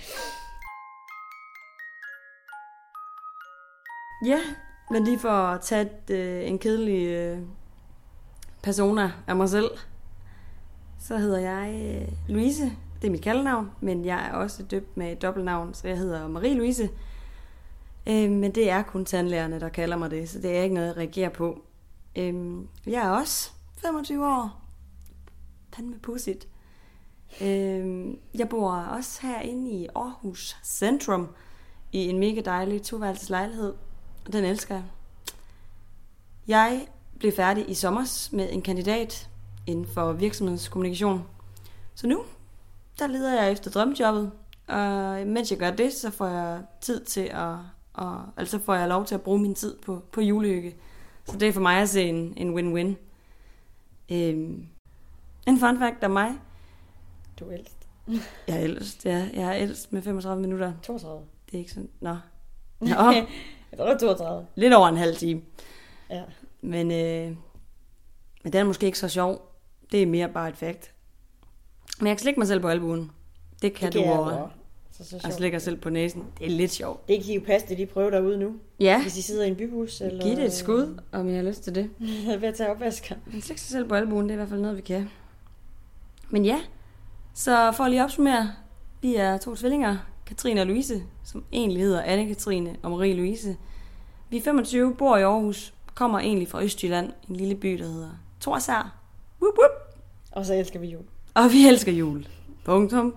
Ja, 4.26 4.40
men 4.92 5.04
lige 5.04 5.20
for 5.20 5.30
at 5.30 5.62
tage 5.62 5.82
et, 5.82 6.10
øh, 6.10 6.48
en 6.48 6.60
kedelig 6.60 7.08
øh, 7.08 7.40
persona 8.64 9.12
af 9.28 9.36
mig 9.36 9.50
selv, 9.50 9.70
så 11.00 11.18
hedder 11.18 11.40
jeg 11.40 11.96
øh, 12.02 12.36
Louise. 12.36 12.64
Det 13.02 13.08
er 13.08 13.12
mit 13.12 13.22
kaldenavn, 13.22 13.72
men 13.82 14.06
jeg 14.06 14.28
er 14.28 14.32
også 14.32 14.64
døbt 14.64 14.98
med 14.98 15.12
et 15.12 15.22
dobbeltnavn, 15.22 15.74
så 15.74 15.88
jeg 15.88 15.98
hedder 15.98 16.28
Marie-Louise. 16.28 16.90
Øh, 18.08 18.32
men 18.32 18.56
det 18.56 18.70
er 18.70 18.84
kun 18.84 19.06
tandlærerne, 19.06 19.60
der 19.60 19.70
kalder 19.70 19.98
mig 19.98 20.12
det, 20.12 20.30
så 20.30 20.40
det 20.40 20.58
er 20.58 20.62
ikke 20.62 20.76
noget, 20.76 20.88
jeg 20.88 20.98
reagerer 20.98 21.30
på. 21.30 21.62
Øh, 22.16 22.56
jeg 22.88 23.06
er 23.06 23.10
også 23.10 23.52
25 23.78 24.26
år. 24.26 24.62
Fandme 25.76 26.00
pudsigt. 26.00 26.48
Øh, 27.42 28.14
jeg 28.34 28.50
bor 28.50 28.72
også 28.72 29.22
herinde 29.22 29.72
i 29.72 29.88
Aarhus 29.96 30.58
Centrum 30.64 31.30
i 31.92 31.98
en 31.98 32.20
mega 32.20 32.42
dejlig 32.42 32.82
toværelses 32.82 33.30
lejlighed. 33.30 33.74
Og 34.26 34.34
den 34.34 34.44
elsker 34.44 34.76
jeg. 34.76 34.84
Jeg 36.48 36.88
blev 37.20 37.32
færdig 37.32 37.70
i 37.70 37.74
sommer 37.74 38.30
med 38.36 38.48
en 38.52 38.62
kandidat 38.62 39.30
inden 39.68 39.88
for 39.88 40.14
virksomhedskommunikation. 40.14 41.24
Så 41.96 42.08
nu, 42.08 42.24
der 43.00 43.08
leder 43.08 43.44
jeg 43.44 43.52
efter 43.52 43.72
drømmejobbet. 43.72 44.32
Og 44.68 45.28
mens 45.28 45.52
jeg 45.52 45.60
gør 45.60 45.72
det, 45.72 45.94
så 45.94 46.12
får 46.12 46.28
jeg 46.28 46.62
tid 46.82 47.06
til 47.06 47.22
at, 47.22 47.56
og, 47.96 48.22
altså 48.38 48.60
får 48.60 48.74
jeg 48.76 48.88
lov 48.88 49.06
til 49.06 49.16
at 49.16 49.22
bruge 49.22 49.40
min 49.40 49.56
tid 49.56 49.78
på, 49.78 50.04
på 50.12 50.22
julehygge. 50.22 50.76
Så 51.26 51.38
det 51.38 51.48
er 51.48 51.54
for 51.54 51.62
mig 51.62 51.82
at 51.82 51.90
se 51.90 52.04
en, 52.04 52.34
en 52.38 52.58
win-win. 52.58 52.96
Øhm, 54.12 54.68
en 55.48 55.60
fun 55.60 55.80
fact 55.80 56.04
om 56.04 56.12
mig. 56.12 56.32
Du 57.40 57.46
er 57.46 57.54
ældst. 57.54 57.88
Jeg 58.48 58.56
er 58.56 58.64
ældst, 58.64 59.06
ja. 59.06 59.30
Jeg 59.34 59.48
er 59.48 59.54
ældst 59.54 59.94
med 59.94 60.02
35 60.02 60.42
minutter. 60.42 60.74
32. 60.84 61.26
Det 61.46 61.54
er 61.54 61.58
ikke 61.58 61.72
sådan... 61.72 61.90
Nå. 62.00 62.10
Nå, 62.80 62.88
jeg 62.88 63.78
tror, 63.78 63.86
du 63.86 63.92
er 63.92 63.98
32. 63.98 64.48
lidt 64.56 64.74
over 64.74 64.88
en 64.88 64.98
halv 64.98 65.16
time. 65.16 65.42
Ja. 66.10 66.24
Men, 66.62 66.92
øh, 66.92 67.38
men 68.44 68.54
den 68.54 68.62
er 68.62 68.64
måske 68.64 68.86
ikke 68.86 69.00
så 69.00 69.10
sjov. 69.10 69.52
Det 69.92 70.02
er 70.02 70.06
mere 70.06 70.30
bare 70.30 70.50
et 70.50 70.58
fakt. 70.58 70.94
Men 72.00 72.08
jeg 72.08 72.18
kan 72.18 72.22
slikke 72.22 72.40
mig 72.40 72.48
selv 72.48 72.60
på 72.60 72.68
albuen. 72.68 73.12
Det 73.62 73.74
kan 73.74 73.92
det 73.92 74.06
du 74.06 74.10
over. 74.10 74.50
Så, 74.98 75.04
så 75.10 75.16
Og 75.16 75.22
sjovt. 75.22 75.34
slikker 75.34 75.60
selv 75.60 75.78
på 75.78 75.90
næsen. 75.90 76.24
Det 76.40 76.46
er 76.46 76.50
lidt 76.52 76.72
sjovt. 76.72 77.08
Det 77.08 77.24
kan 77.24 77.32
I 77.34 77.36
jo 77.36 77.42
passe, 77.46 77.68
det 77.68 77.78
de 77.78 77.86
prøver 77.86 78.10
derude 78.10 78.38
nu. 78.38 78.56
Ja, 78.80 79.02
Hvis 79.02 79.18
I 79.18 79.22
sidder 79.22 79.44
i 79.44 79.48
en 79.48 79.56
bybus, 79.56 80.02
eller... 80.02 80.24
giv 80.26 80.36
det 80.36 80.46
et 80.46 80.54
skud, 80.54 81.00
om 81.12 81.28
jeg 81.28 81.36
har 81.36 81.44
lyst 81.44 81.64
til 81.64 81.76
det. 81.76 81.90
Ved 82.42 82.44
at 82.50 82.56
tage 82.56 82.70
opvasker. 82.72 83.16
Men 83.26 83.42
slikke 83.42 83.62
sig 83.62 83.72
selv 83.72 83.88
på 83.88 83.96
albuen, 83.96 84.26
det 84.26 84.32
er 84.32 84.34
i 84.34 84.38
hvert 84.38 84.50
fald 84.50 84.62
noget, 84.62 84.78
vi 84.78 84.82
kan. 84.82 85.10
Men 86.30 86.46
ja, 86.46 86.60
så 87.34 87.72
for 87.72 87.84
at 87.84 87.92
lige 87.92 88.04
opsummere. 88.04 88.52
Vi 89.02 89.16
er 89.16 89.38
to 89.38 89.56
tvillinger, 89.56 89.98
Katrine 90.26 90.62
og 90.62 90.68
Louise, 90.68 91.04
som 91.24 91.44
egentlig 91.52 91.82
hedder 91.84 92.02
Anne-Katrine 92.04 92.70
og 92.84 92.92
Marie-Louise. 93.02 93.50
Vi 94.30 94.38
er 94.38 94.42
25, 94.42 94.96
bor 94.96 95.18
i 95.18 95.22
Aarhus, 95.22 95.74
kommer 95.96 96.20
egentlig 96.20 96.48
fra 96.48 96.64
Østjylland, 96.64 97.12
en 97.30 97.36
lille 97.36 97.56
by, 97.56 97.74
der 97.74 97.86
hedder 97.88 98.10
Torsær. 98.40 98.96
Whoop, 99.42 99.54
whoop. 99.58 99.72
Og 100.32 100.46
så 100.46 100.54
elsker 100.54 100.80
vi 100.80 100.88
jul. 100.88 101.04
Og 101.34 101.52
vi 101.52 101.68
elsker 101.68 101.92
jul. 101.92 102.28
Punktum. 102.66 103.16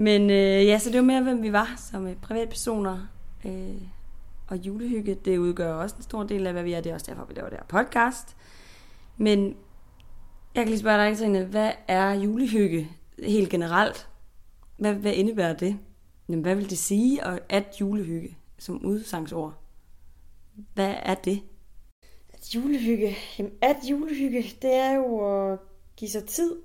Men 0.00 0.30
øh, 0.30 0.66
ja, 0.66 0.78
så 0.78 0.90
det 0.90 0.96
var 0.96 1.04
mere, 1.04 1.22
hvem 1.22 1.42
vi 1.42 1.52
var 1.52 1.74
som 1.90 2.06
øh, 2.06 2.16
privatpersoner. 2.16 3.06
Øh, 3.44 3.82
og 4.46 4.56
julehygge, 4.56 5.14
det 5.14 5.38
udgør 5.38 5.72
også 5.72 5.96
en 5.96 6.02
stor 6.02 6.22
del 6.22 6.46
af, 6.46 6.52
hvad 6.52 6.62
vi 6.62 6.72
er. 6.72 6.80
Det 6.80 6.90
er 6.90 6.94
også 6.94 7.06
derfor, 7.10 7.24
vi 7.24 7.34
laver 7.34 7.48
det 7.48 7.58
her 7.58 7.66
podcast. 7.82 8.36
Men 9.16 9.56
jeg 10.54 10.62
kan 10.62 10.68
lige 10.68 10.78
spørge 10.78 11.08
dig, 11.08 11.18
Trine, 11.18 11.44
hvad 11.44 11.72
er 11.88 12.12
julehygge 12.12 12.90
helt 13.24 13.50
generelt? 13.50 14.08
Hvad, 14.76 14.94
hvad 14.94 15.12
indebærer 15.12 15.56
det? 15.56 15.76
Jamen, 16.28 16.42
hvad 16.42 16.54
vil 16.54 16.70
det 16.70 16.78
sige 16.78 17.24
at, 17.24 17.40
at 17.48 17.76
julehygge 17.80 18.36
som 18.58 18.84
udsangsord? 18.84 19.54
Hvad 20.74 20.94
er 21.02 21.14
det? 21.14 21.42
At 22.32 22.54
julehygge. 22.54 23.16
Jamen, 23.38 23.52
at 23.62 23.76
julehygge, 23.90 24.42
det 24.62 24.74
er 24.74 24.94
jo 24.94 25.18
at 25.52 25.58
give 25.96 26.10
sig 26.10 26.24
tid 26.24 26.56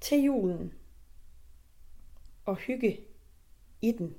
til 0.00 0.18
julen. 0.18 0.72
Og 2.44 2.56
hygge 2.56 3.00
i 3.82 3.92
den. 3.92 4.14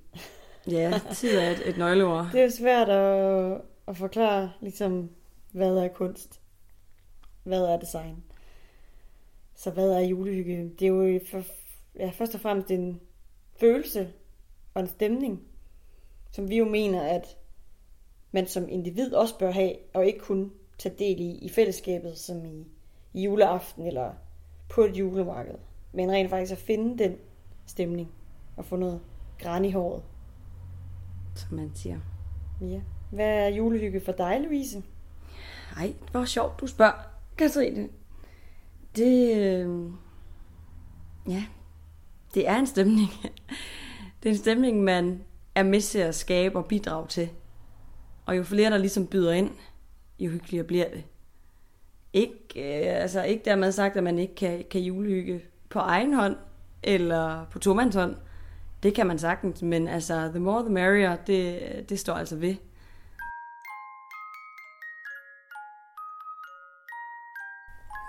Ja, 0.67 0.99
tid 1.13 1.37
er 1.37 1.51
et, 1.51 1.69
et 1.69 1.77
nøgleord. 1.77 2.29
Det 2.31 2.39
er 2.39 2.43
jo 2.43 2.51
svært 2.51 2.89
at, 2.89 3.61
at 3.87 3.97
forklare, 3.97 4.51
ligesom, 4.61 5.09
hvad 5.51 5.77
er 5.77 5.87
kunst? 5.87 6.41
Hvad 7.43 7.61
er 7.61 7.79
design? 7.79 8.23
Så 9.55 9.71
hvad 9.71 9.91
er 9.91 9.99
julehygge? 9.99 10.71
Det 10.79 10.85
er 10.85 10.89
jo 10.89 11.19
for, 11.31 11.43
ja, 11.95 12.09
først 12.09 12.35
og 12.35 12.41
fremmest 12.41 12.71
en 12.71 13.01
følelse 13.59 14.13
og 14.73 14.81
en 14.81 14.87
stemning, 14.87 15.41
som 16.31 16.49
vi 16.49 16.57
jo 16.57 16.65
mener, 16.65 17.01
at 17.01 17.37
man 18.31 18.47
som 18.47 18.69
individ 18.69 19.13
også 19.13 19.37
bør 19.37 19.51
have, 19.51 19.75
og 19.93 20.05
ikke 20.05 20.19
kun 20.19 20.51
tage 20.77 20.95
del 20.99 21.21
i, 21.21 21.31
i 21.31 21.49
fællesskabet, 21.49 22.17
som 22.17 22.45
i, 22.45 22.67
i 23.13 23.23
juleaften 23.23 23.85
eller 23.85 24.13
på 24.69 24.81
et 24.81 24.97
julemarked. 24.97 25.55
Men 25.91 26.11
rent 26.11 26.29
faktisk 26.29 26.51
at 26.51 26.57
finde 26.57 27.03
den 27.03 27.17
stemning 27.65 28.11
og 28.55 28.65
få 28.65 28.75
noget 28.75 28.99
græn 29.39 29.65
i 29.65 29.71
håret. 29.71 30.03
som 31.35 31.57
man 31.57 31.71
siger. 31.75 31.99
Ja. 32.61 32.81
Hvad 33.11 33.27
er 33.27 33.47
julehygge 33.47 34.01
for 34.01 34.11
dig, 34.11 34.41
Louise? 34.41 34.83
Ej, 35.77 35.93
hvor 36.11 36.25
sjovt, 36.25 36.59
du 36.59 36.67
spørger, 36.67 37.07
Katrine. 37.37 37.89
Det, 38.95 39.37
øh, 39.37 39.91
ja, 41.27 41.45
det 42.33 42.47
er 42.47 42.55
en 42.55 42.67
stemning. 42.67 43.09
Det 44.23 44.29
er 44.29 44.33
en 44.33 44.39
stemning, 44.39 44.83
man 44.83 45.23
er 45.55 45.63
med 45.63 45.81
til 45.81 45.99
at 45.99 46.15
skabe 46.15 46.57
og 46.57 46.65
bidrage 46.65 47.07
til. 47.07 47.29
Og 48.25 48.37
jo 48.37 48.43
flere, 48.43 48.69
der 48.69 48.77
ligesom 48.77 49.07
byder 49.07 49.31
ind, 49.31 49.51
jo 50.19 50.29
hyggeligere 50.29 50.67
bliver 50.67 50.89
det. 50.89 51.03
Ikke, 52.13 52.37
øh, 52.55 53.01
altså 53.01 53.23
ikke 53.23 53.45
dermed 53.45 53.71
sagt, 53.71 53.97
at 53.97 54.03
man 54.03 54.19
ikke 54.19 54.35
kan, 54.35 54.65
kan 54.71 54.81
julehygge 54.81 55.41
på 55.69 55.79
egen 55.79 56.13
hånd, 56.13 56.37
eller 56.85 57.45
på 57.51 57.59
tomandshånd. 57.59 58.15
Det 58.83 58.95
kan 58.95 59.07
man 59.07 59.19
sagtens, 59.19 59.61
men 59.61 59.87
altså, 59.87 60.27
the 60.29 60.39
more 60.39 60.61
the 60.63 60.73
merrier, 60.73 61.15
det, 61.15 61.59
det 61.89 61.99
står 61.99 62.13
altså 62.13 62.35
ved. 62.35 62.55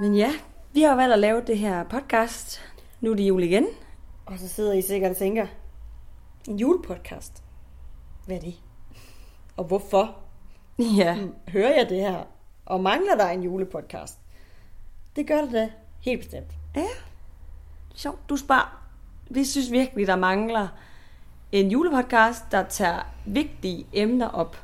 Men 0.00 0.14
ja, 0.14 0.33
vi 0.73 0.83
har 0.83 0.95
valgt 0.95 1.12
at 1.12 1.18
lave 1.18 1.42
det 1.47 1.59
her 1.59 1.85
podcast. 1.85 2.61
Nu 3.00 3.11
er 3.11 3.14
det 3.16 3.28
jul 3.28 3.42
igen. 3.42 3.66
Og 4.26 4.38
så 4.38 4.49
sidder 4.49 4.73
I 4.73 4.83
sikkert 4.83 5.11
og 5.11 5.16
tænker, 5.16 5.47
en 6.49 6.59
julepodcast? 6.59 7.42
Hvad 8.26 8.37
er 8.37 8.40
det? 8.40 8.54
Og 9.56 9.64
hvorfor 9.64 10.16
Ja, 10.99 11.16
hører 11.49 11.75
jeg 11.75 11.88
det 11.88 12.00
her? 12.00 12.25
Og 12.66 12.80
mangler 12.80 13.16
der 13.16 13.28
en 13.28 13.42
julepodcast? 13.42 14.18
Det 15.16 15.26
gør 15.26 15.40
det 15.40 15.52
da 15.52 15.71
helt 16.00 16.21
bestemt. 16.21 16.52
ja. 16.76 16.87
Sjovt, 17.97 18.29
du 18.29 18.37
spørger. 18.37 18.81
Vi 19.31 19.45
synes 19.45 19.71
virkelig, 19.71 20.07
der 20.07 20.17
mangler 20.17 20.69
en 21.53 21.71
julepodcast, 21.71 22.45
der 22.50 22.62
tager 22.62 23.00
vigtige 23.26 23.87
emner 23.93 24.29
op, 24.29 24.57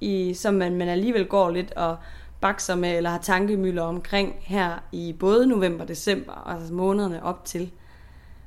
i, 0.00 0.34
som 0.34 0.54
man, 0.54 0.76
man 0.76 0.88
alligevel 0.88 1.26
går 1.26 1.50
lidt 1.50 1.72
og 1.72 1.96
bakser 2.40 2.74
med, 2.74 2.96
eller 2.96 3.10
har 3.10 3.18
tankemøller 3.18 3.82
omkring 3.82 4.34
her 4.40 4.78
i 4.92 5.16
både 5.20 5.46
november 5.46 5.82
og 5.82 5.88
december, 5.88 6.48
altså 6.48 6.74
månederne 6.74 7.22
op 7.22 7.44
til. 7.44 7.70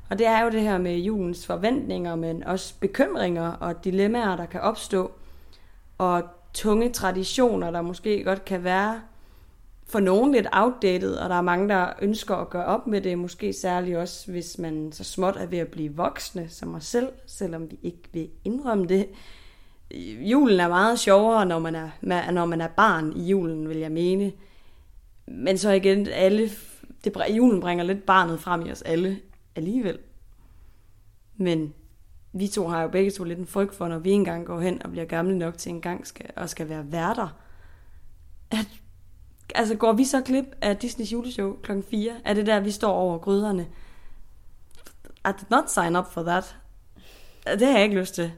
Og 0.09 0.19
det 0.19 0.27
er 0.27 0.43
jo 0.43 0.49
det 0.49 0.61
her 0.61 0.77
med 0.77 0.97
julens 0.97 1.45
forventninger, 1.45 2.15
men 2.15 2.43
også 2.43 2.73
bekymringer 2.79 3.51
og 3.51 3.83
dilemmaer, 3.83 4.35
der 4.35 4.45
kan 4.45 4.61
opstå, 4.61 5.11
og 5.97 6.23
tunge 6.53 6.89
traditioner, 6.89 7.71
der 7.71 7.81
måske 7.81 8.23
godt 8.23 8.45
kan 8.45 8.63
være 8.63 9.01
for 9.91 9.99
nogen 9.99 10.31
lidt 10.31 10.47
outdated, 10.51 11.15
og 11.15 11.29
der 11.29 11.35
er 11.35 11.41
mange, 11.41 11.69
der 11.69 11.93
ønsker 12.01 12.35
at 12.35 12.49
gøre 12.49 12.65
op 12.65 12.87
med 12.87 13.01
det, 13.01 13.17
måske 13.17 13.53
særligt 13.53 13.97
også, 13.97 14.31
hvis 14.31 14.57
man 14.57 14.91
så 14.91 15.03
småt 15.03 15.35
er 15.37 15.45
ved 15.45 15.57
at 15.57 15.67
blive 15.67 15.95
voksne, 15.95 16.49
som 16.49 16.75
os 16.75 16.85
selv, 16.85 17.09
selvom 17.25 17.71
vi 17.71 17.79
ikke 17.83 18.01
vil 18.13 18.29
indrømme 18.43 18.85
det. 18.85 19.07
Julen 20.19 20.59
er 20.59 20.67
meget 20.67 20.99
sjovere, 20.99 21.45
når 21.45 21.59
man 21.59 21.75
er, 21.75 22.31
når 22.31 22.45
man 22.45 22.61
er 22.61 22.67
barn 22.67 23.13
i 23.17 23.29
julen, 23.29 23.69
vil 23.69 23.77
jeg 23.77 23.91
mene. 23.91 24.31
Men 25.27 25.57
så 25.57 25.71
igen, 25.71 26.07
alle, 26.07 26.49
det, 27.03 27.17
julen 27.35 27.61
bringer 27.61 27.83
lidt 27.83 28.05
barnet 28.05 28.39
frem 28.39 28.65
i 28.65 28.71
os 28.71 28.81
alle 28.81 29.19
alligevel. 29.55 29.99
Men 31.37 31.73
vi 32.33 32.47
to 32.47 32.67
har 32.67 32.81
jo 32.81 32.87
begge 32.87 33.11
to 33.11 33.23
lidt 33.23 33.39
en 33.39 33.47
frygt 33.47 33.75
for, 33.75 33.87
når 33.87 33.99
vi 33.99 34.11
engang 34.11 34.45
går 34.45 34.59
hen 34.59 34.83
og 34.83 34.91
bliver 34.91 35.05
gamle 35.05 35.37
nok 35.37 35.57
til 35.57 35.69
en 35.69 35.81
gang 35.81 36.07
skal, 36.07 36.29
og 36.35 36.49
skal 36.49 36.69
være 36.69 36.91
værter. 36.91 37.37
At, 38.51 38.80
altså 39.55 39.75
går 39.75 39.93
vi 39.93 40.05
så 40.05 40.21
klip 40.21 40.45
af 40.61 40.77
Disneys 40.77 41.11
juleshow 41.13 41.55
klokken 41.61 41.83
4? 41.83 42.13
Er 42.25 42.33
det 42.33 42.45
der, 42.45 42.59
vi 42.59 42.71
står 42.71 42.91
over 42.91 43.17
gryderne? 43.17 43.67
I 45.25 45.31
did 45.39 45.47
not 45.49 45.71
sign 45.71 45.95
up 45.95 46.05
for 46.11 46.23
that. 46.23 46.55
Det 47.45 47.67
har 47.67 47.73
jeg 47.73 47.83
ikke 47.83 47.99
lyst 47.99 48.15
til. 48.15 48.31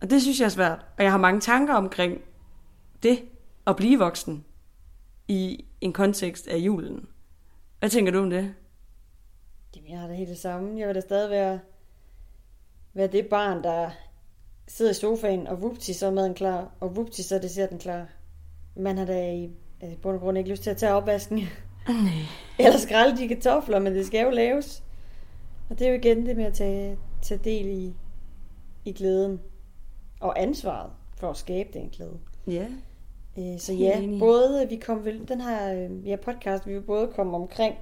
Og 0.00 0.10
det 0.10 0.22
synes 0.22 0.40
jeg 0.40 0.46
er 0.46 0.50
svært. 0.50 0.86
Og 0.98 1.04
jeg 1.04 1.10
har 1.10 1.18
mange 1.18 1.40
tanker 1.40 1.74
omkring 1.74 2.20
det 3.02 3.22
at 3.66 3.76
blive 3.76 3.98
voksen 3.98 4.44
i 5.28 5.64
en 5.80 5.92
kontekst 5.92 6.48
af 6.48 6.56
julen. 6.56 7.08
Hvad 7.78 7.90
tænker 7.90 8.12
du 8.12 8.18
om 8.18 8.30
det? 8.30 8.54
Jamen, 9.76 9.90
jeg 9.90 10.00
har 10.00 10.08
da 10.08 10.14
helt 10.14 10.28
det 10.28 10.38
samme. 10.38 10.78
Jeg 10.78 10.88
vil 10.88 10.94
da 10.94 11.00
stadig 11.00 11.30
være, 11.30 11.60
være 12.94 13.06
det 13.06 13.26
barn, 13.26 13.62
der 13.62 13.90
sidder 14.68 14.90
i 14.90 14.94
sofaen, 14.94 15.46
og 15.46 15.62
vupti, 15.62 15.92
så 15.92 16.06
er 16.06 16.10
maden 16.10 16.34
klar, 16.34 16.70
og 16.80 16.96
vupti, 16.96 17.22
så 17.22 17.34
er 17.34 17.40
desserten 17.40 17.78
klar. 17.78 18.06
Man 18.76 18.98
har 18.98 19.04
da 19.04 19.32
i, 19.32 19.50
altså, 19.80 19.94
i 19.94 19.98
bund 20.02 20.14
og 20.14 20.20
grund 20.20 20.38
ikke 20.38 20.50
lyst 20.50 20.62
til 20.62 20.70
at 20.70 20.76
tage 20.76 20.92
opvasken. 20.92 21.38
Nej. 21.88 21.98
Eller 22.66 22.78
skrælle 22.78 23.16
de 23.16 23.28
kartofler, 23.28 23.78
men 23.78 23.94
det 23.94 24.06
skal 24.06 24.24
jo 24.24 24.30
laves. 24.30 24.82
Og 25.70 25.78
det 25.78 25.86
er 25.86 25.90
jo 25.90 25.98
igen 25.98 26.26
det 26.26 26.36
med 26.36 26.44
at 26.44 26.54
tage, 26.54 26.98
tage 27.22 27.40
del 27.44 27.66
i, 27.66 27.94
i 28.84 28.92
glæden. 28.92 29.40
Og 30.20 30.42
ansvaret 30.42 30.90
for 31.16 31.30
at 31.30 31.36
skabe 31.36 31.68
den 31.72 31.88
glæde. 31.88 32.18
Ja. 32.46 32.66
Øh, 33.38 33.58
Så 33.58 33.72
ja, 33.72 34.02
både 34.18 34.66
vi 34.68 34.76
kom 34.76 35.04
vel, 35.04 35.28
den 35.28 35.40
her 35.40 35.74
øh, 35.74 36.08
ja, 36.08 36.16
podcast, 36.16 36.66
vi 36.66 36.72
vil 36.72 36.80
både 36.80 37.08
komme 37.14 37.36
omkring 37.36 37.74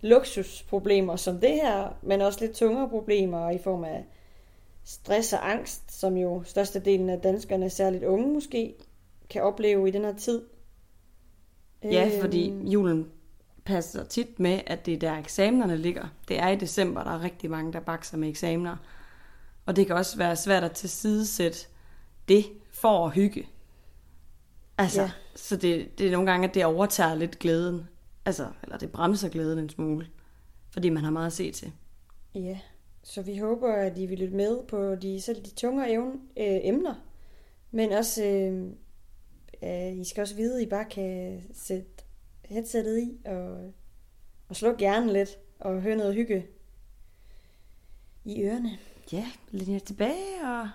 luksusproblemer 0.00 1.16
som 1.16 1.38
det 1.38 1.50
her, 1.50 1.98
men 2.02 2.20
også 2.20 2.40
lidt 2.40 2.56
tungere 2.56 2.88
problemer 2.88 3.50
i 3.50 3.58
form 3.58 3.84
af 3.84 4.04
stress 4.84 5.32
og 5.32 5.50
angst, 5.50 6.00
som 6.00 6.16
jo 6.16 6.42
størstedelen 6.44 7.10
af 7.10 7.20
danskerne, 7.20 7.70
særligt 7.70 8.04
unge 8.04 8.34
måske, 8.34 8.74
kan 9.30 9.42
opleve 9.42 9.88
i 9.88 9.90
den 9.90 10.04
her 10.04 10.16
tid. 10.16 10.42
Ja, 11.84 12.10
Øhm, 12.12 12.20
fordi 12.20 12.68
julen 12.72 13.10
passer 13.64 14.04
tit 14.04 14.40
med, 14.40 14.60
at 14.66 14.86
det 14.86 14.94
er 14.94 14.98
der 14.98 15.16
eksamenerne 15.18 15.76
ligger. 15.76 16.08
Det 16.28 16.38
er 16.38 16.48
i 16.48 16.56
december, 16.56 17.04
der 17.04 17.10
er 17.10 17.22
rigtig 17.22 17.50
mange, 17.50 17.72
der 17.72 17.80
bakser 17.80 18.16
med 18.16 18.28
eksamener. 18.28 18.76
Og 19.66 19.76
det 19.76 19.86
kan 19.86 19.96
også 19.96 20.18
være 20.18 20.36
svært 20.36 20.64
at 20.64 20.72
tilsidesætte 20.72 21.58
det 22.28 22.44
for 22.70 23.06
at 23.06 23.12
hygge. 23.12 23.48
Altså, 24.78 25.00
Ja. 25.00 25.06
ja. 25.06 25.10
så 25.36 25.56
det, 25.56 25.98
det 25.98 26.06
er 26.06 26.10
nogle 26.12 26.30
gange, 26.30 26.48
at 26.48 26.54
det 26.54 26.64
overtager 26.64 27.14
lidt 27.14 27.38
glæden. 27.38 27.88
Altså, 28.24 28.46
eller 28.62 28.78
det 28.78 28.92
bremser 28.92 29.28
glæden 29.28 29.58
en 29.58 29.68
smule. 29.68 30.06
Fordi 30.70 30.88
man 30.88 31.04
har 31.04 31.10
meget 31.10 31.26
at 31.26 31.32
se 31.32 31.52
til. 31.52 31.72
Ja, 32.34 32.58
så 33.02 33.22
vi 33.22 33.38
håber, 33.38 33.72
at 33.72 33.98
I 33.98 34.06
vil 34.06 34.18
lytte 34.18 34.36
med 34.36 34.58
på 34.68 34.94
de, 34.94 35.20
selv 35.20 35.44
de 35.44 35.50
tungere 35.50 35.90
evne, 35.90 36.12
øh, 36.36 36.58
emner. 36.62 36.94
Men 37.70 37.92
også, 37.92 38.24
øh, 38.24 38.66
øh, 39.62 39.96
I 39.96 40.04
skal 40.04 40.20
også 40.20 40.34
vide, 40.34 40.56
at 40.56 40.62
I 40.62 40.68
bare 40.68 40.84
kan 40.84 41.42
sætte 41.54 41.90
headsettet 42.44 42.98
i 42.98 43.18
og, 43.26 43.72
og 44.48 44.56
slukke 44.56 44.78
hjernen 44.78 45.10
lidt 45.10 45.30
og 45.60 45.80
høre 45.80 45.96
noget 45.96 46.14
hygge 46.14 46.46
i 48.24 48.42
ørerne. 48.42 48.78
Ja, 49.12 49.26
linje 49.50 49.78
tilbage 49.78 50.44
og, 50.44 50.68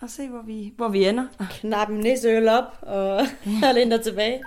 og 0.00 0.10
se, 0.10 0.28
hvor 0.28 0.42
vi, 0.42 0.74
hvor 0.76 0.88
vi 0.88 1.08
ender. 1.08 1.26
Knap 1.50 1.88
en 1.88 2.00
nisseøl 2.00 2.48
op 2.48 2.78
og, 2.82 3.20
og 3.68 3.74
læn 3.74 3.90
dig 3.90 4.04
tilbage. 4.04 4.42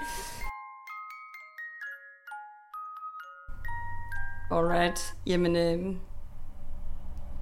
Alright. 4.51 5.15
Jamen, 5.27 5.55
øh, 5.55 5.95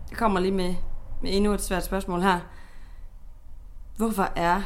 jeg 0.10 0.17
kommer 0.17 0.39
lige 0.39 0.51
med, 0.51 0.75
med 1.22 1.36
endnu 1.36 1.53
et 1.53 1.62
svært 1.62 1.83
spørgsmål 1.83 2.22
her. 2.22 2.39
Hvorfor 3.98 4.33
er 4.36 4.62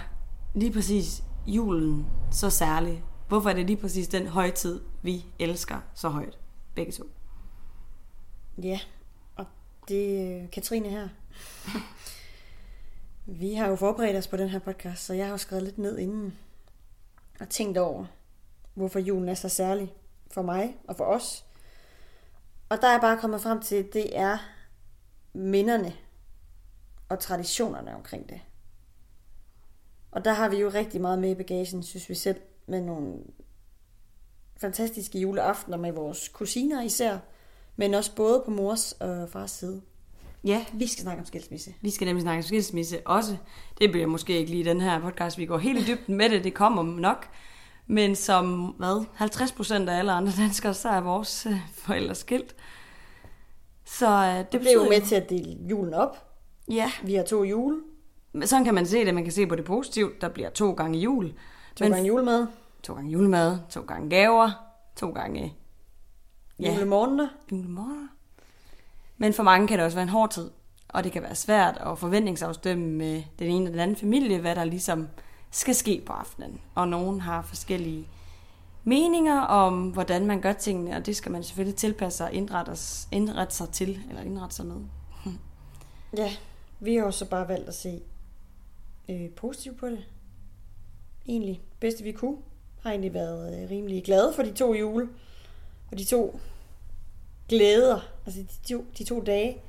lige 0.55 0.73
præcis 0.73 1.23
julen 1.47 2.05
så 2.31 2.49
særlig? 2.49 3.03
Hvorfor 3.27 3.49
er 3.49 3.53
det 3.53 3.65
lige 3.65 3.77
præcis 3.77 4.07
den 4.07 4.27
højtid, 4.27 4.81
vi 5.01 5.25
elsker 5.39 5.77
så 5.93 6.09
højt? 6.09 6.37
Begge 6.75 6.91
to. 6.91 7.03
Ja, 8.63 8.79
og 9.35 9.45
det 9.87 10.31
er 10.31 10.47
Katrine 10.47 10.89
her. 10.89 11.07
Vi 13.25 13.53
har 13.53 13.67
jo 13.67 13.75
forberedt 13.75 14.17
os 14.17 14.27
på 14.27 14.37
den 14.37 14.49
her 14.49 14.59
podcast, 14.59 15.05
så 15.05 15.13
jeg 15.13 15.25
har 15.25 15.31
jo 15.31 15.37
skrevet 15.37 15.63
lidt 15.63 15.77
ned 15.77 15.97
inden 15.97 16.37
og 17.39 17.49
tænkt 17.49 17.77
over, 17.77 18.05
hvorfor 18.73 18.99
julen 18.99 19.29
er 19.29 19.33
så 19.33 19.49
særlig 19.49 19.93
for 20.31 20.41
mig 20.41 20.75
og 20.87 20.95
for 20.95 21.05
os. 21.05 21.45
Og 22.69 22.77
der 22.81 22.87
er 22.87 22.91
jeg 22.91 23.01
bare 23.01 23.17
kommet 23.17 23.41
frem 23.41 23.61
til, 23.61 23.75
at 23.75 23.93
det 23.93 24.17
er 24.17 24.37
minderne 25.33 25.93
og 27.09 27.19
traditionerne 27.19 27.95
omkring 27.95 28.29
det. 28.29 28.41
Og 30.17 30.25
der 30.25 30.33
har 30.33 30.49
vi 30.49 30.57
jo 30.57 30.69
rigtig 30.69 31.01
meget 31.01 31.19
med 31.19 31.29
i 31.31 31.35
bagagen, 31.35 31.83
synes 31.83 32.09
vi 32.09 32.15
selv, 32.15 32.37
med 32.67 32.81
nogle 32.81 33.13
fantastiske 34.61 35.19
juleaftener 35.19 35.77
med 35.77 35.91
vores 35.91 36.29
kusiner 36.29 36.83
især, 36.83 37.17
men 37.75 37.93
også 37.93 38.15
både 38.15 38.41
på 38.45 38.51
mors 38.51 38.91
og 38.91 39.29
fars 39.29 39.51
side. 39.51 39.81
Ja, 40.43 40.65
Vi 40.73 40.87
skal 40.87 41.01
snakke 41.01 41.19
om 41.19 41.25
skilsmisse. 41.25 41.73
vi 41.81 41.89
skal 41.89 42.05
nemlig 42.05 42.21
snakke 42.21 42.37
om 42.37 42.43
skilsmisse 42.43 43.07
også. 43.07 43.37
Det 43.79 43.91
bliver 43.91 44.07
måske 44.07 44.37
ikke 44.37 44.51
lige 44.51 44.63
den 44.65 44.81
her 44.81 45.01
podcast, 45.01 45.37
vi 45.37 45.45
går 45.45 45.57
helt 45.57 45.79
i 45.89 45.93
dybden 45.93 46.15
med 46.15 46.29
det, 46.29 46.43
det 46.43 46.53
kommer 46.53 46.83
nok. 46.83 47.27
Men 47.87 48.15
som, 48.15 48.65
hvad, 48.65 49.05
50 49.13 49.51
procent 49.51 49.89
af 49.89 49.99
alle 49.99 50.11
andre 50.11 50.31
danskere, 50.37 50.73
så 50.73 50.89
er 50.89 51.01
vores 51.01 51.45
øh, 51.45 51.53
forældre 51.73 52.15
skilt. 52.15 52.55
Så 53.85 54.07
øh, 54.07 54.37
det, 54.37 54.51
Det 54.51 54.61
blev 54.61 54.71
jo 54.71 54.79
betyder 54.79 54.99
med 54.99 55.07
til 55.07 55.15
at 55.15 55.29
dele 55.29 55.57
julen 55.69 55.93
op. 55.93 56.17
Ja, 56.71 56.91
Vi 57.03 57.13
har 57.15 57.23
to 57.23 57.43
jule, 57.43 57.81
Sådan 58.45 58.65
kan 58.65 58.73
man 58.73 58.85
se 58.85 59.05
det. 59.05 59.13
Man 59.13 59.23
kan 59.23 59.33
se 59.33 59.47
på 59.47 59.55
det 59.55 59.65
positivt. 59.65 60.21
Der 60.21 60.29
bliver 60.29 60.49
to 60.49 60.71
gange 60.71 60.99
jul. 60.99 61.33
to 61.75 61.83
Men- 61.85 61.91
gange 61.91 62.07
julemad, 62.07 62.47
To 62.83 62.93
gange 62.93 63.11
julemad, 63.11 63.57
to 63.69 63.81
gange 63.81 64.09
gaver, 64.09 64.51
to 64.95 65.09
gange 65.11 65.53
ja. 66.59 66.73
Julemorgener. 66.73 67.27
julemorgen. 67.51 68.09
Men 69.17 69.33
for 69.33 69.43
mange 69.43 69.67
kan 69.67 69.77
det 69.77 69.85
også 69.85 69.97
være 69.97 70.03
en 70.03 70.09
hård 70.09 70.31
tid. 70.31 70.49
og 70.89 71.03
det 71.03 71.11
kan 71.11 71.21
være 71.23 71.35
svært 71.35 71.77
at 71.77 71.97
forventningsafstemme 71.99 72.85
med 72.85 73.23
den 73.39 73.47
ene 73.47 73.55
eller 73.57 73.71
den 73.71 73.79
anden 73.79 73.95
familie, 73.95 74.39
hvad 74.39 74.55
der 74.55 74.63
ligesom 74.63 75.07
skal 75.51 75.75
ske 75.75 76.03
på 76.05 76.13
aftenen. 76.13 76.61
Og 76.75 76.87
nogen 76.87 77.21
har 77.21 77.41
forskellige 77.41 78.07
meninger 78.83 79.39
om, 79.41 79.89
hvordan 79.89 80.25
man 80.25 80.41
gør 80.41 80.53
tingene, 80.53 80.95
og 80.95 81.05
det 81.05 81.15
skal 81.15 81.31
man 81.31 81.43
selvfølgelig 81.43 81.75
tilpasse 81.75 82.17
sig 82.17 82.27
og 82.27 82.33
indrette, 82.33 82.71
indrette 83.11 83.55
sig 83.55 83.69
til, 83.69 83.99
eller 84.09 84.21
indrette 84.21 84.55
sig 84.55 84.65
med. 84.65 84.75
Ja, 86.17 86.31
vi 86.79 86.95
har 86.95 87.05
jo 87.05 87.11
så 87.11 87.25
bare 87.29 87.47
valgt 87.47 87.67
at 87.67 87.75
se 87.75 88.01
øh, 89.09 89.29
positive 89.29 89.75
på 89.75 89.87
det. 89.87 90.05
Egentlig. 91.27 91.61
Bedste 91.79 92.03
vi 92.03 92.11
kunne. 92.11 92.37
Har 92.81 92.89
egentlig 92.89 93.13
været 93.13 93.63
øh, 93.63 93.69
rimelig 93.69 94.03
glade 94.03 94.33
for 94.33 94.43
de 94.43 94.53
to 94.53 94.73
jule. 94.73 95.09
Og 95.91 95.97
de 95.97 96.03
to 96.03 96.39
glæder. 97.49 97.99
Altså 98.25 98.41
de 98.41 98.73
to, 98.73 98.85
de 98.97 99.03
to 99.03 99.21
dage. 99.21 99.61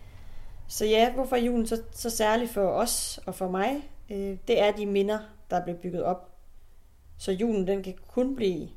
Så 0.69 0.85
ja, 0.85 1.13
hvorfor 1.13 1.37
er 1.37 1.41
julen 1.41 1.67
så, 1.67 1.83
så 1.91 2.11
særlig 2.11 2.49
for 2.51 2.67
os 2.69 3.21
og 3.27 3.35
for 3.35 3.51
mig? 3.51 3.91
Øh, 4.11 4.37
det 4.49 4.61
er 4.61 4.73
de 4.73 4.87
minder, 4.87 5.19
der 5.51 5.57
er 5.57 5.65
blevet 5.65 5.81
bygget 5.81 6.03
op. 6.03 6.35
Så 7.19 7.33
julen 7.33 7.67
den 7.67 7.83
kan 7.83 7.95
kun 8.09 8.37
blive 8.37 8.69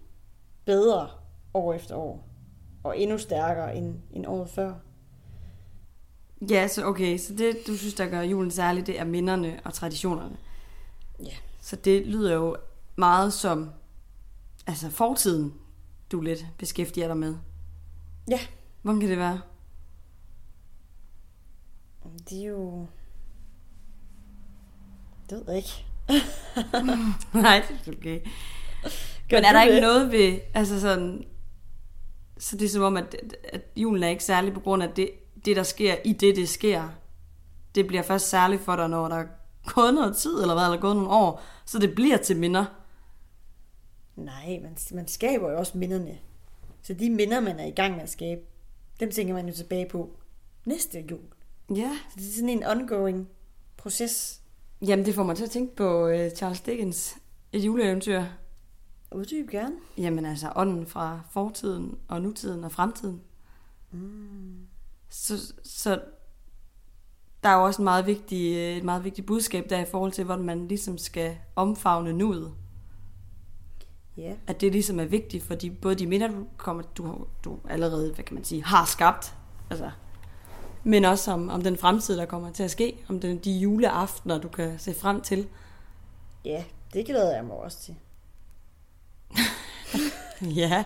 bedre 0.65 1.09
år 1.53 1.73
efter 1.73 1.95
år. 1.95 2.27
Og 2.83 2.99
endnu 2.99 3.17
stærkere 3.17 3.75
end, 3.75 3.95
end 4.13 4.25
året 4.27 4.49
før. 4.49 4.73
Ja, 6.49 6.67
så 6.67 6.85
okay, 6.85 7.17
så 7.17 7.33
det 7.33 7.57
du 7.67 7.77
synes, 7.77 7.93
der 7.93 8.05
gør 8.05 8.21
julen 8.21 8.51
særlig, 8.51 8.87
det 8.87 8.99
er 8.99 9.05
minderne 9.05 9.59
og 9.65 9.73
traditionerne. 9.73 10.37
Ja. 11.25 11.35
Så 11.61 11.75
det 11.75 12.07
lyder 12.07 12.33
jo 12.33 12.57
meget 12.95 13.33
som 13.33 13.71
altså 14.67 14.89
fortiden, 14.89 15.53
du 16.11 16.21
lidt 16.21 16.45
beskæftiger 16.57 17.07
dig 17.07 17.17
med. 17.17 17.35
Ja. 18.29 18.39
Hvordan 18.81 18.99
kan 18.99 19.09
det 19.09 19.17
være? 19.17 19.41
Det 22.29 22.41
er 22.41 22.45
jo... 22.45 22.87
Det 25.29 25.37
ved 25.37 25.43
jeg 25.47 25.57
ikke. 25.57 25.85
Nej, 27.33 27.65
det 27.85 27.93
er 27.93 27.97
okay. 27.97 28.19
Gør 29.29 29.37
Men 29.37 29.45
er 29.45 29.51
der 29.51 29.61
ikke 29.61 29.75
det? 29.75 29.81
noget 29.81 30.11
ved, 30.11 30.39
altså 30.53 30.81
sådan, 30.81 31.25
så 32.37 32.57
det 32.57 32.65
er 32.65 32.69
som 32.69 32.83
om, 32.83 32.97
at, 32.97 33.15
at 33.53 33.61
julen 33.75 34.03
er 34.03 34.07
ikke 34.07 34.23
særlig 34.23 34.53
på 34.53 34.59
grund 34.59 34.83
af 34.83 34.89
det, 34.89 35.09
det, 35.45 35.55
der 35.55 35.63
sker 35.63 35.95
i 36.05 36.13
det, 36.13 36.35
det 36.35 36.49
sker. 36.49 36.89
Det 37.75 37.87
bliver 37.87 38.03
først 38.03 38.29
særligt 38.29 38.61
for 38.61 38.75
dig, 38.75 38.89
når 38.89 39.07
der 39.07 39.15
er 39.15 39.27
gået 39.65 39.93
noget 39.93 40.17
tid, 40.17 40.41
eller 40.41 40.53
hvad, 40.53 40.65
eller 40.65 40.79
gået 40.79 40.95
nogle 40.95 41.09
år, 41.09 41.41
så 41.65 41.79
det 41.79 41.95
bliver 41.95 42.17
til 42.17 42.37
minder. 42.37 42.65
Nej, 44.15 44.59
man, 44.63 44.77
man 44.91 45.07
skaber 45.07 45.51
jo 45.51 45.57
også 45.57 45.77
minderne. 45.77 46.17
Så 46.81 46.93
de 46.93 47.09
minder, 47.09 47.39
man 47.39 47.59
er 47.59 47.65
i 47.65 47.71
gang 47.71 47.95
med 47.95 48.03
at 48.03 48.09
skabe, 48.09 48.41
dem 48.99 49.11
tænker 49.11 49.33
man 49.33 49.47
jo 49.47 49.53
tilbage 49.53 49.89
på 49.89 50.09
næste 50.65 51.05
jul. 51.11 51.19
Ja. 51.75 51.97
Så 52.09 52.15
det 52.15 52.27
er 52.27 52.33
sådan 52.33 52.49
en 52.49 52.63
ongoing 52.63 53.29
proces. 53.77 54.41
Jamen, 54.81 55.05
det 55.05 55.15
får 55.15 55.23
mig 55.23 55.35
til 55.35 55.43
at 55.43 55.51
tænke 55.51 55.75
på 55.75 56.07
uh, 56.07 56.29
Charles 56.35 56.61
Dickens, 56.61 57.15
et 57.51 57.65
juleeventyr. 57.65 58.23
Uddyb 59.11 59.49
gerne. 59.49 59.75
Jamen 59.97 60.25
altså, 60.25 60.51
ånden 60.55 60.87
fra 60.87 61.21
fortiden 61.31 61.97
og 62.07 62.21
nutiden 62.21 62.63
og 62.63 62.71
fremtiden. 62.71 63.21
Mm. 63.91 64.67
Så, 65.09 65.53
så 65.63 66.01
der 67.43 67.49
er 67.49 67.57
jo 67.57 67.63
også 67.65 67.81
en 67.81 67.83
meget 67.83 68.05
vigtig, 68.05 68.55
øh, 68.55 68.77
et 68.77 68.83
meget 68.83 69.03
vigtigt 69.03 69.27
budskab 69.27 69.69
der 69.69 69.79
i 69.79 69.85
forhold 69.85 70.11
til, 70.11 70.23
hvordan 70.23 70.45
man 70.45 70.67
ligesom 70.67 70.97
skal 70.97 71.37
omfavne 71.55 72.13
nuet. 72.13 72.53
Ja. 74.17 74.33
At 74.47 74.61
det 74.61 74.71
ligesom 74.71 74.99
er 74.99 75.05
vigtigt, 75.05 75.43
fordi 75.43 75.69
både 75.69 75.95
de 75.95 76.07
minder, 76.07 76.27
du, 76.27 76.45
kommer, 76.57 76.83
du, 76.83 77.25
du 77.43 77.59
allerede, 77.69 78.13
hvad 78.13 78.25
kan 78.25 78.35
man 78.35 78.43
sige, 78.43 78.63
har 78.63 78.85
skabt, 78.85 79.35
altså, 79.69 79.91
men 80.83 81.05
også 81.05 81.31
om, 81.31 81.49
om 81.49 81.61
den 81.61 81.77
fremtid, 81.77 82.17
der 82.17 82.25
kommer 82.25 82.51
til 82.51 82.63
at 82.63 82.71
ske, 82.71 82.97
om 83.09 83.19
den, 83.19 83.37
de 83.37 83.51
juleaftener, 83.51 84.37
du 84.37 84.47
kan 84.47 84.79
se 84.79 84.93
frem 84.93 85.21
til. 85.21 85.47
Ja, 86.45 86.63
det 86.93 87.05
glæder 87.05 87.35
jeg 87.35 87.45
mig 87.45 87.55
også 87.55 87.81
til. 87.81 87.95
Ja. 90.55 90.83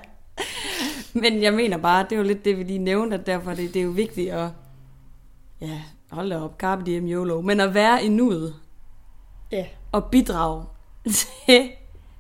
Men 1.14 1.42
jeg 1.42 1.54
mener 1.54 1.78
bare, 1.78 2.04
det 2.04 2.12
er 2.12 2.18
jo 2.18 2.24
lidt 2.24 2.46
det, 2.46 2.58
vi 2.58 2.64
lige 2.64 2.80
nævnte, 2.80 3.18
at 3.18 3.26
derfor 3.26 3.54
det, 3.54 3.74
det 3.74 3.80
er 3.80 3.84
jo 3.84 3.90
vigtigt 3.90 4.32
at, 4.32 4.50
ja, 5.62 5.82
hold 6.12 6.30
da 6.30 6.40
op, 6.40 6.58
carpe 6.58 6.84
diem 6.86 7.08
YOLO, 7.08 7.42
men 7.42 7.60
at 7.60 7.74
være 7.74 8.04
i 8.06 8.10
nuet 8.10 8.56
Ja. 9.52 9.66
og 9.92 10.06
bidrage 10.12 10.66
til 11.06 11.72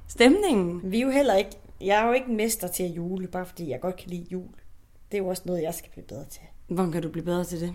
stemningen. 0.07 0.91
Vi 0.91 0.97
er 0.97 1.05
jo 1.05 1.09
heller 1.11 1.35
ikke... 1.35 1.51
Jeg 1.81 2.03
er 2.03 2.07
jo 2.07 2.13
ikke 2.13 2.31
mester 2.31 2.67
til 2.67 2.83
at 2.83 2.89
jule, 2.89 3.27
bare 3.27 3.45
fordi 3.45 3.69
jeg 3.69 3.81
godt 3.81 3.95
kan 3.95 4.09
lide 4.09 4.27
jul. 4.31 4.49
Det 5.11 5.17
er 5.17 5.21
jo 5.21 5.27
også 5.27 5.43
noget, 5.45 5.61
jeg 5.61 5.73
skal 5.73 5.91
blive 5.91 6.05
bedre 6.05 6.25
til. 6.25 6.41
Hvordan 6.67 6.91
kan 6.91 7.01
du 7.01 7.09
blive 7.09 7.25
bedre 7.25 7.43
til 7.43 7.61
det? 7.61 7.73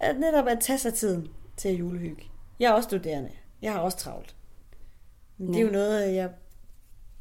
At 0.00 0.18
netop 0.20 0.46
at 0.46 0.58
tage 0.60 0.78
sig 0.78 0.94
tiden 0.94 1.28
til 1.56 1.68
at 1.68 1.78
julehygge. 1.78 2.22
Jeg 2.60 2.68
er 2.68 2.72
også 2.72 2.86
studerende. 2.86 3.30
Jeg 3.62 3.72
har 3.72 3.80
også 3.80 3.98
travlt. 3.98 4.36
Men 5.38 5.48
det 5.48 5.56
er 5.56 5.60
Ja. 5.60 5.66
jo 5.66 5.72
noget, 5.72 6.14
jeg 6.14 6.30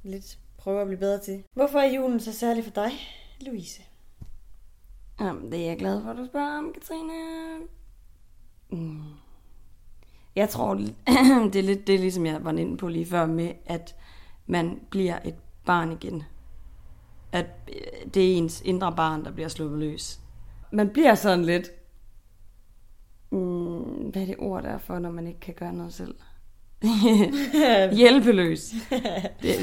lidt 0.04 0.40
prøver 0.58 0.82
at 0.82 0.88
blive 0.88 1.00
bedre 1.00 1.20
til. 1.20 1.44
Hvorfor 1.54 1.80
er 1.80 1.94
julen 1.96 2.20
så 2.20 2.34
særlig 2.34 2.64
for 2.64 2.72
dig, 2.72 2.92
Louise? 3.42 3.82
Jamen, 5.20 5.52
det 5.52 5.62
er 5.62 5.66
jeg 5.66 5.78
glad 5.78 6.02
for, 6.02 6.10
at 6.10 6.18
du 6.18 6.26
spørger 6.26 6.58
om, 6.58 6.74
Katrine. 6.74 7.14
Mm. 8.70 9.04
Jeg 10.36 10.50
tror, 10.50 10.74
det 11.54 11.56
er 11.56 11.64
lidt 11.64 11.88
det, 11.88 12.00
ligesom 12.00 12.26
jeg 12.26 12.44
var 12.44 12.52
inde 12.52 12.78
på 12.78 12.88
lige 12.88 13.06
før, 13.06 13.26
med 13.26 13.52
at 13.66 13.96
man 14.48 14.80
bliver 14.90 15.20
et 15.26 15.36
barn 15.66 15.92
igen. 15.92 16.24
At 17.32 17.46
øh, 17.68 18.14
det 18.14 18.32
er 18.32 18.38
ens 18.38 18.62
indre 18.62 18.94
barn, 18.96 19.26
der 19.26 19.32
bliver 19.32 19.48
sluppet 19.48 19.80
løs. 19.80 20.20
Man 20.72 20.90
bliver 20.90 21.16
sådan 21.16 21.46
lidt... 21.46 21.72
Mm, 23.32 24.10
hvad 24.10 24.22
er 24.22 24.26
det 24.26 24.36
ord, 24.38 24.64
der 24.64 24.70
er 24.70 24.78
for, 24.78 25.00
når 25.00 25.12
man 25.12 25.28
ikke 25.28 25.40
kan 25.40 25.54
gøre 25.54 25.74
noget 25.74 25.94
selv? 25.94 26.16
Hjælpeløs. 27.98 28.74
Det, 29.42 29.56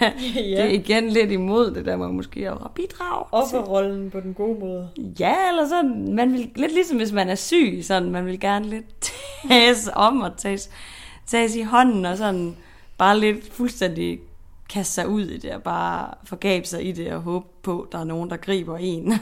det 0.00 0.60
er 0.60 0.64
igen 0.64 1.08
lidt 1.08 1.30
imod 1.32 1.70
det 1.70 1.86
der 1.86 1.96
med 1.96 2.08
måske 2.08 2.50
at 2.50 2.56
bidrage. 2.74 3.24
Offerrollen 3.32 4.10
på 4.10 4.20
den 4.20 4.34
gode 4.34 4.60
måde. 4.60 4.88
Ja, 5.20 5.34
eller 5.48 5.68
sådan, 5.68 6.14
man 6.14 6.32
vil, 6.32 6.50
lidt 6.56 6.72
ligesom 6.72 6.96
hvis 6.96 7.12
man 7.12 7.28
er 7.28 7.34
syg, 7.34 7.80
sådan, 7.82 8.10
man 8.10 8.26
vil 8.26 8.40
gerne 8.40 8.66
lidt 8.66 9.12
tages 9.48 9.90
om 9.94 10.20
og 10.20 10.36
tages, 10.36 10.70
tages 11.26 11.56
i 11.56 11.62
hånden, 11.62 12.04
og 12.04 12.16
sådan 12.16 12.56
bare 12.98 13.18
lidt 13.20 13.52
fuldstændig 13.52 14.20
kaste 14.70 14.94
sig 14.94 15.08
ud 15.08 15.22
i 15.22 15.38
det, 15.38 15.52
og 15.54 15.62
bare 15.62 16.14
forgabe 16.24 16.66
sig 16.66 16.86
i 16.86 16.92
det, 16.92 17.12
og 17.12 17.20
håbe 17.20 17.46
på, 17.62 17.80
at 17.80 17.92
der 17.92 17.98
er 17.98 18.04
nogen, 18.04 18.30
der 18.30 18.36
griber 18.36 18.76
en. 18.76 19.12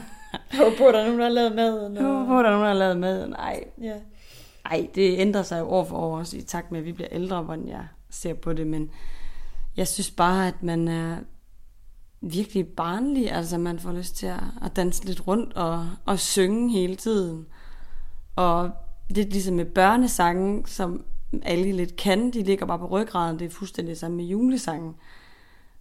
Jeg 0.51 0.59
håber 0.59 0.77
på, 0.77 0.87
at 0.87 0.93
der 0.93 0.99
er 0.99 1.05
nogen, 1.05 1.19
der 1.19 1.25
har 1.25 1.31
lavet 1.33 1.55
maden. 1.55 1.97
håbe 1.97 2.25
på, 2.25 2.39
at 2.39 2.45
der 2.45 2.51
er 2.51 2.53
nogen, 2.53 2.61
der 2.63 2.67
har 2.67 2.73
lavet 2.73 2.97
mad. 2.97 3.27
Nej, 3.27 3.63
Ja. 3.81 3.93
Ej, 4.65 4.87
det 4.95 5.19
ændrer 5.19 5.43
sig 5.43 5.59
jo 5.59 5.69
år 5.69 5.83
for 5.83 5.97
år 5.97 6.17
også 6.17 6.37
i 6.37 6.41
takt 6.41 6.71
med, 6.71 6.79
at 6.79 6.85
vi 6.85 6.91
bliver 6.91 7.07
ældre, 7.11 7.41
hvordan 7.41 7.67
jeg 7.67 7.83
ser 8.09 8.33
på 8.33 8.53
det, 8.53 8.67
men 8.67 8.89
jeg 9.77 9.87
synes 9.87 10.11
bare, 10.11 10.47
at 10.47 10.63
man 10.63 10.87
er 10.87 11.17
virkelig 12.21 12.67
barnlig, 12.67 13.31
altså 13.31 13.57
man 13.57 13.79
får 13.79 13.91
lyst 13.91 14.15
til 14.15 14.25
at, 14.25 14.43
at 14.65 14.75
danse 14.75 15.05
lidt 15.05 15.27
rundt 15.27 15.53
og, 15.53 15.89
og 16.05 16.19
synge 16.19 16.71
hele 16.71 16.95
tiden. 16.95 17.45
Og 18.35 18.71
det 19.09 19.17
er 19.17 19.29
ligesom 19.29 19.55
med 19.55 19.65
børnesange, 19.65 20.67
som 20.67 21.03
alle 21.43 21.71
lidt 21.71 21.95
kan, 21.95 22.31
de 22.33 22.43
ligger 22.43 22.65
bare 22.65 22.79
på 22.79 22.87
ryggraden, 22.87 23.39
det 23.39 23.45
er 23.45 23.49
fuldstændig 23.49 23.97
samme 23.97 24.17
med 24.17 24.25
julesangen. 24.25 24.95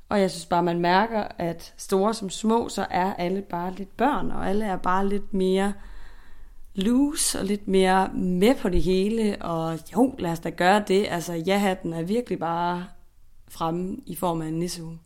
Og 0.09 0.20
jeg 0.20 0.30
synes 0.30 0.46
bare, 0.46 0.62
man 0.62 0.80
mærker, 0.80 1.24
at 1.38 1.74
store 1.76 2.14
som 2.14 2.30
små, 2.30 2.68
så 2.68 2.87
er 2.90 3.14
alle 3.14 3.42
bare 3.42 3.74
lidt 3.74 3.96
børn, 3.96 4.30
og 4.30 4.48
alle 4.48 4.64
er 4.64 4.76
bare 4.76 5.09
lidt 5.09 5.35
mere 5.35 5.72
loose 6.74 7.38
og 7.38 7.44
lidt 7.44 7.68
mere 7.68 8.09
med 8.14 8.54
på 8.54 8.68
det 8.68 8.83
hele, 8.83 9.37
og 9.40 9.78
jo, 9.92 10.14
lad 10.18 10.30
os 10.30 10.38
da 10.38 10.50
gøre 10.50 10.85
det. 10.88 11.07
Altså, 11.11 11.33
ja-hatten 11.33 11.92
er 11.92 12.02
virkelig 12.02 12.38
bare 12.38 12.85
fremme 13.48 13.96
i 14.07 14.14
form 14.14 14.42
af 14.42 14.46
en 14.46 14.59
nissehue. 14.59 14.98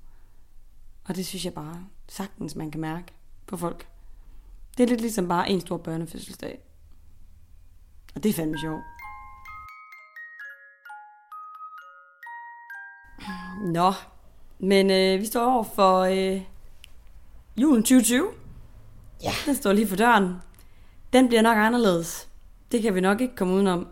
Og 1.05 1.17
det 1.17 1.27
synes 1.27 1.45
jeg 1.45 1.55
bare 1.55 1.87
sagtens, 2.09 2.57
man 2.57 2.71
kan 2.71 2.81
mærke 2.81 3.13
på 3.47 3.57
folk. 3.57 3.89
Det 4.77 4.83
er 4.83 4.89
lidt 4.89 5.01
ligesom 5.01 5.29
bare 5.29 5.51
en 5.51 5.61
stor 5.61 5.77
børnefødselsdag. 5.77 6.61
Og 8.15 8.23
det 8.23 8.29
er 8.29 8.33
fandme 8.33 8.59
sjovt. 8.59 8.83
Nå, 13.63 13.93
men 14.59 14.91
øh, 14.91 15.21
vi 15.21 15.27
står 15.27 15.53
over 15.53 15.63
for 15.63 16.01
øh, 16.01 16.43
julen 17.57 17.83
2020. 17.83 18.31
Ja. 19.23 19.33
Den 19.47 19.55
står 19.55 19.73
lige 19.73 19.89
for 19.89 19.97
døren. 19.97 20.35
Den 21.13 21.29
bliver 21.29 21.43
nok 21.43 21.57
anderledes. 21.57 22.29
Det 22.73 22.83
kan 22.83 22.95
vi 22.95 23.01
nok 23.01 23.21
ikke 23.21 23.37
komme 23.37 23.55
udenom. 23.55 23.89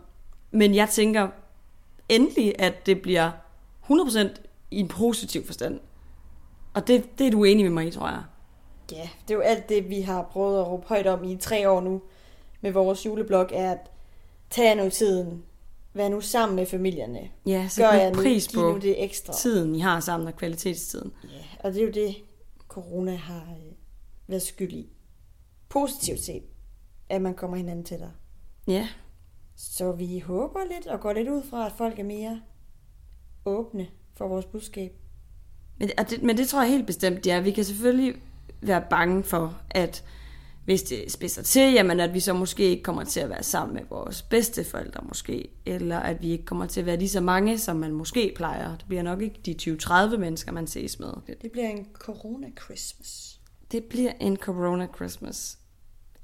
Men 0.51 0.75
jeg 0.75 0.89
tænker 0.89 1.29
endelig, 2.09 2.55
at 2.59 2.85
det 2.85 3.01
bliver 3.01 3.31
100% 3.91 4.27
i 4.71 4.79
en 4.79 4.87
positiv 4.87 5.45
forstand. 5.45 5.79
Og 6.73 6.87
det, 6.87 7.19
det 7.19 7.27
er 7.27 7.31
du 7.31 7.43
enig 7.43 7.65
med 7.65 7.71
mig 7.71 7.87
i, 7.87 7.91
tror 7.91 8.07
jeg. 8.07 8.23
Ja, 8.91 9.09
det 9.27 9.33
er 9.33 9.35
jo 9.37 9.41
alt 9.41 9.69
det, 9.69 9.89
vi 9.89 10.01
har 10.01 10.23
prøvet 10.31 10.59
at 10.59 10.67
råbe 10.67 10.87
højt 10.87 11.07
om 11.07 11.23
i 11.23 11.35
tre 11.37 11.69
år 11.69 11.81
nu 11.81 12.01
med 12.61 12.71
vores 12.71 13.05
juleblok, 13.05 13.51
er 13.53 13.71
at 13.71 13.91
tage 14.49 14.75
nu 14.75 14.89
tiden. 14.89 15.43
Vær 15.93 16.09
nu 16.09 16.21
sammen 16.21 16.55
med 16.55 16.65
familierne. 16.65 17.29
Ja, 17.45 17.67
så 17.69 17.81
Gør 17.81 17.91
jeg 17.91 18.11
nu, 18.11 18.21
pris 18.21 18.47
på 18.53 18.61
nu 18.61 18.77
det 18.77 19.03
ekstra. 19.03 19.33
tiden, 19.33 19.75
I 19.75 19.79
har 19.79 19.99
sammen, 19.99 20.27
og 20.27 20.35
kvalitetstiden. 20.35 21.11
Ja, 21.23 21.29
og 21.67 21.73
det 21.73 21.81
er 21.81 21.85
jo 21.85 21.91
det, 21.91 22.15
corona 22.67 23.15
har 23.15 23.41
øh, 23.57 23.73
været 24.27 24.41
skyld 24.41 24.73
i. 24.73 24.89
Positivt 25.69 26.19
set, 26.19 26.43
at 27.09 27.21
man 27.21 27.33
kommer 27.33 27.57
hinanden 27.57 27.85
tættere. 27.85 28.11
Ja, 28.67 28.87
Så 29.55 29.91
vi 29.91 30.19
håber 30.19 30.59
lidt 30.75 30.87
og 30.87 30.99
går 30.99 31.13
lidt 31.13 31.29
ud 31.29 31.41
fra, 31.49 31.65
at 31.65 31.71
folk 31.77 31.99
er 31.99 32.03
mere 32.03 32.41
åbne 33.47 33.87
for 34.13 34.27
vores 34.27 34.45
budskab. 34.45 34.91
Men, 35.77 35.89
og 35.97 36.09
det, 36.09 36.23
men 36.23 36.37
det 36.37 36.47
tror 36.47 36.61
jeg 36.61 36.71
helt 36.71 36.87
bestemt, 36.87 37.27
ja. 37.27 37.39
Vi 37.39 37.51
kan 37.51 37.63
selvfølgelig 37.63 38.15
være 38.61 38.83
bange 38.89 39.23
for, 39.23 39.61
at 39.69 40.03
hvis 40.65 40.83
det 40.83 41.11
spidser 41.11 41.41
til, 41.41 41.73
jamen 41.73 41.99
at 41.99 42.13
vi 42.13 42.19
så 42.19 42.33
måske 42.33 42.63
ikke 42.63 42.83
kommer 42.83 43.03
til 43.03 43.19
at 43.19 43.29
være 43.29 43.43
sammen 43.43 43.75
med 43.75 43.83
vores 43.89 44.21
bedsteforældre 44.21 45.03
måske, 45.07 45.49
eller 45.65 45.99
at 45.99 46.21
vi 46.21 46.31
ikke 46.31 46.45
kommer 46.45 46.65
til 46.65 46.79
at 46.79 46.85
være 46.85 46.97
lige 46.97 47.09
så 47.09 47.21
mange, 47.21 47.57
som 47.57 47.75
man 47.75 47.91
måske 47.91 48.33
plejer. 48.35 48.77
Det 48.77 48.85
bliver 48.87 49.03
nok 49.03 49.21
ikke 49.21 49.39
de 49.45 49.55
20-30 49.61 50.17
mennesker, 50.17 50.51
man 50.51 50.67
ses 50.67 50.99
med. 50.99 51.13
Det 51.41 51.51
bliver 51.51 51.69
en 51.69 51.87
corona-Christmas. 51.93 53.39
Det 53.71 53.83
bliver 53.83 54.11
en 54.19 54.37
corona 54.37 54.87
Christmas. 54.95 55.59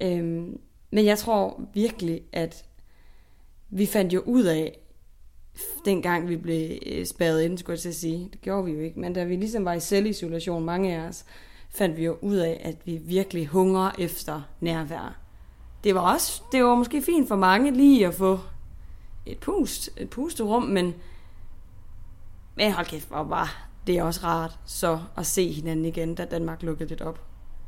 Øhm, 0.00 0.60
men 0.90 1.04
jeg 1.04 1.18
tror 1.18 1.60
virkelig, 1.74 2.22
at 2.32 2.64
vi 3.70 3.86
fandt 3.86 4.12
jo 4.12 4.20
ud 4.20 4.44
af, 4.44 4.78
dengang 5.84 6.28
vi 6.28 6.36
blev 6.36 6.78
øh, 6.86 7.06
spærret 7.06 7.42
ind, 7.42 7.58
skulle 7.58 7.74
jeg 7.74 7.80
til 7.80 7.88
at 7.88 7.94
sige. 7.94 8.28
Det 8.32 8.40
gjorde 8.40 8.64
vi 8.64 8.72
jo 8.72 8.80
ikke, 8.80 9.00
men 9.00 9.12
da 9.12 9.24
vi 9.24 9.36
ligesom 9.36 9.64
var 9.64 9.72
i 9.72 9.80
selvisolation, 9.80 10.64
mange 10.64 10.96
af 10.96 11.08
os, 11.08 11.24
fandt 11.70 11.96
vi 11.96 12.04
jo 12.04 12.16
ud 12.20 12.36
af, 12.36 12.60
at 12.64 12.76
vi 12.84 12.96
virkelig 12.96 13.46
hungrer 13.46 13.90
efter 13.98 14.42
nærvær. 14.60 15.16
Det 15.84 15.94
var 15.94 16.12
også, 16.12 16.42
det 16.52 16.64
var 16.64 16.74
måske 16.74 17.02
fint 17.02 17.28
for 17.28 17.36
mange 17.36 17.70
lige 17.70 18.06
at 18.06 18.14
få 18.14 18.38
et 19.26 19.38
pust, 19.38 19.90
et 19.96 20.10
pusterum, 20.10 20.62
men, 20.62 20.94
men 22.56 22.72
hold 22.72 22.86
kæft, 22.86 23.08
hvor 23.08 23.22
var 23.22 23.64
det 23.86 23.98
er 23.98 24.02
også 24.02 24.20
rart 24.24 24.58
så 24.64 25.00
at 25.16 25.26
se 25.26 25.52
hinanden 25.52 25.84
igen, 25.84 26.14
da 26.14 26.24
Danmark 26.24 26.62
lukkede 26.62 26.88
lidt 26.88 27.00
op. 27.00 27.20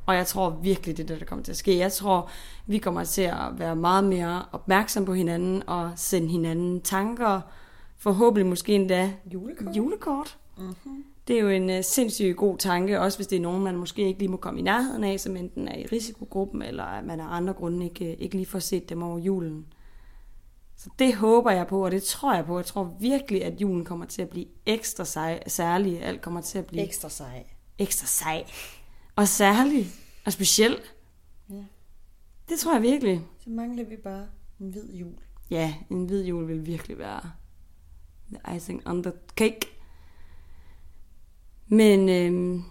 Og 0.07 0.15
jeg 0.15 0.27
tror 0.27 0.51
virkelig, 0.51 0.97
det 0.97 1.03
er 1.03 1.07
det, 1.07 1.21
der 1.21 1.27
kommer 1.27 1.45
til 1.45 1.53
at 1.53 1.57
ske. 1.57 1.79
Jeg 1.79 1.93
tror, 1.93 2.31
vi 2.67 2.79
kommer 2.79 3.05
til 3.05 3.23
at 3.23 3.59
være 3.59 3.77
meget 3.77 4.05
mere 4.05 4.45
opmærksom 4.53 5.05
på 5.05 5.15
hinanden 5.15 5.63
og 5.67 5.93
sende 5.97 6.29
hinanden 6.29 6.81
tanker. 6.81 7.41
Forhåbentlig 7.99 8.47
måske 8.47 8.73
endda 8.75 9.13
Julekort. 9.33 9.77
julekort. 9.77 10.39
Mm-hmm. 10.59 11.05
Det 11.29 11.37
er 11.37 11.41
jo 11.41 11.49
en 11.49 11.71
uh, 11.71 11.77
sindssygt 11.85 12.37
god 12.37 12.59
tanke, 12.59 13.01
også 13.01 13.19
hvis 13.19 13.27
det 13.27 13.37
er 13.37 13.41
nogen, 13.41 13.63
man 13.65 13.77
måske 13.77 14.03
ikke 14.07 14.19
lige 14.19 14.29
må 14.31 14.37
komme 14.37 14.61
i 14.61 14.63
nærheden 14.63 15.05
af, 15.05 15.21
som 15.21 15.37
enten 15.37 15.69
er 15.69 15.77
i 15.77 15.87
risikogruppen, 15.87 16.63
eller 16.63 16.85
at 16.85 17.05
man 17.05 17.21
af 17.21 17.27
andre 17.29 17.53
grunde 17.55 17.85
ikke, 17.85 18.15
ikke 18.17 18.37
lige 18.37 18.47
får 18.47 18.59
set 18.59 18.89
dem 18.89 19.03
over 19.03 19.19
julen. 19.19 19.67
Så 20.77 20.91
det 20.99 21.15
håber 21.15 21.51
jeg 21.51 21.67
på, 21.67 21.85
og 21.85 21.91
det 21.91 22.03
tror 22.03 22.35
jeg 22.35 22.45
på. 22.47 22.57
Jeg 22.59 22.67
tror 22.67 22.97
virkelig, 23.01 23.45
at 23.45 23.61
julen 23.61 23.85
kommer 23.85 24.07
til 24.07 24.23
at 24.23 24.29
blive 24.29 24.47
ekstra 24.67 25.05
sej, 25.05 25.43
særlig. 25.47 26.03
Alt 26.03 26.21
kommer 26.21 26.41
til 26.41 26.59
at 26.59 26.67
blive 26.67 26.85
Ekstra 26.85 27.09
sej. 27.09 27.45
ekstra 27.79 28.07
sej. 28.07 28.45
Og 29.17 29.29
særlig. 29.29 29.87
Og 30.27 30.33
speciel. 30.33 30.77
Ja. 31.51 31.55
Det 32.49 32.59
tror 32.59 32.73
jeg 32.75 32.83
virkelig. 32.83 33.23
Så 33.45 33.51
mangler 33.51 33.85
vi 33.85 33.97
bare 33.97 34.27
en 34.61 34.71
hvid 34.71 34.93
jul. 34.93 35.15
Ja, 35.51 35.75
en 35.91 36.05
hvid 36.05 36.25
jul 36.25 36.49
vil 36.49 36.67
virkelig 36.67 36.99
være 36.99 37.31
the 38.33 38.57
icing 38.57 38.83
on 38.87 39.03
the 39.03 39.13
cake. 39.37 39.61
Men, 41.69 42.09
øhm, 42.09 42.63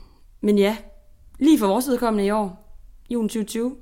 men 0.41 0.57
ja, 0.57 0.77
lige 1.39 1.59
for 1.59 1.67
vores 1.67 1.87
vedkommende 1.87 2.25
i 2.25 2.31
år, 2.31 2.77
julen 3.09 3.29
2020, 3.29 3.75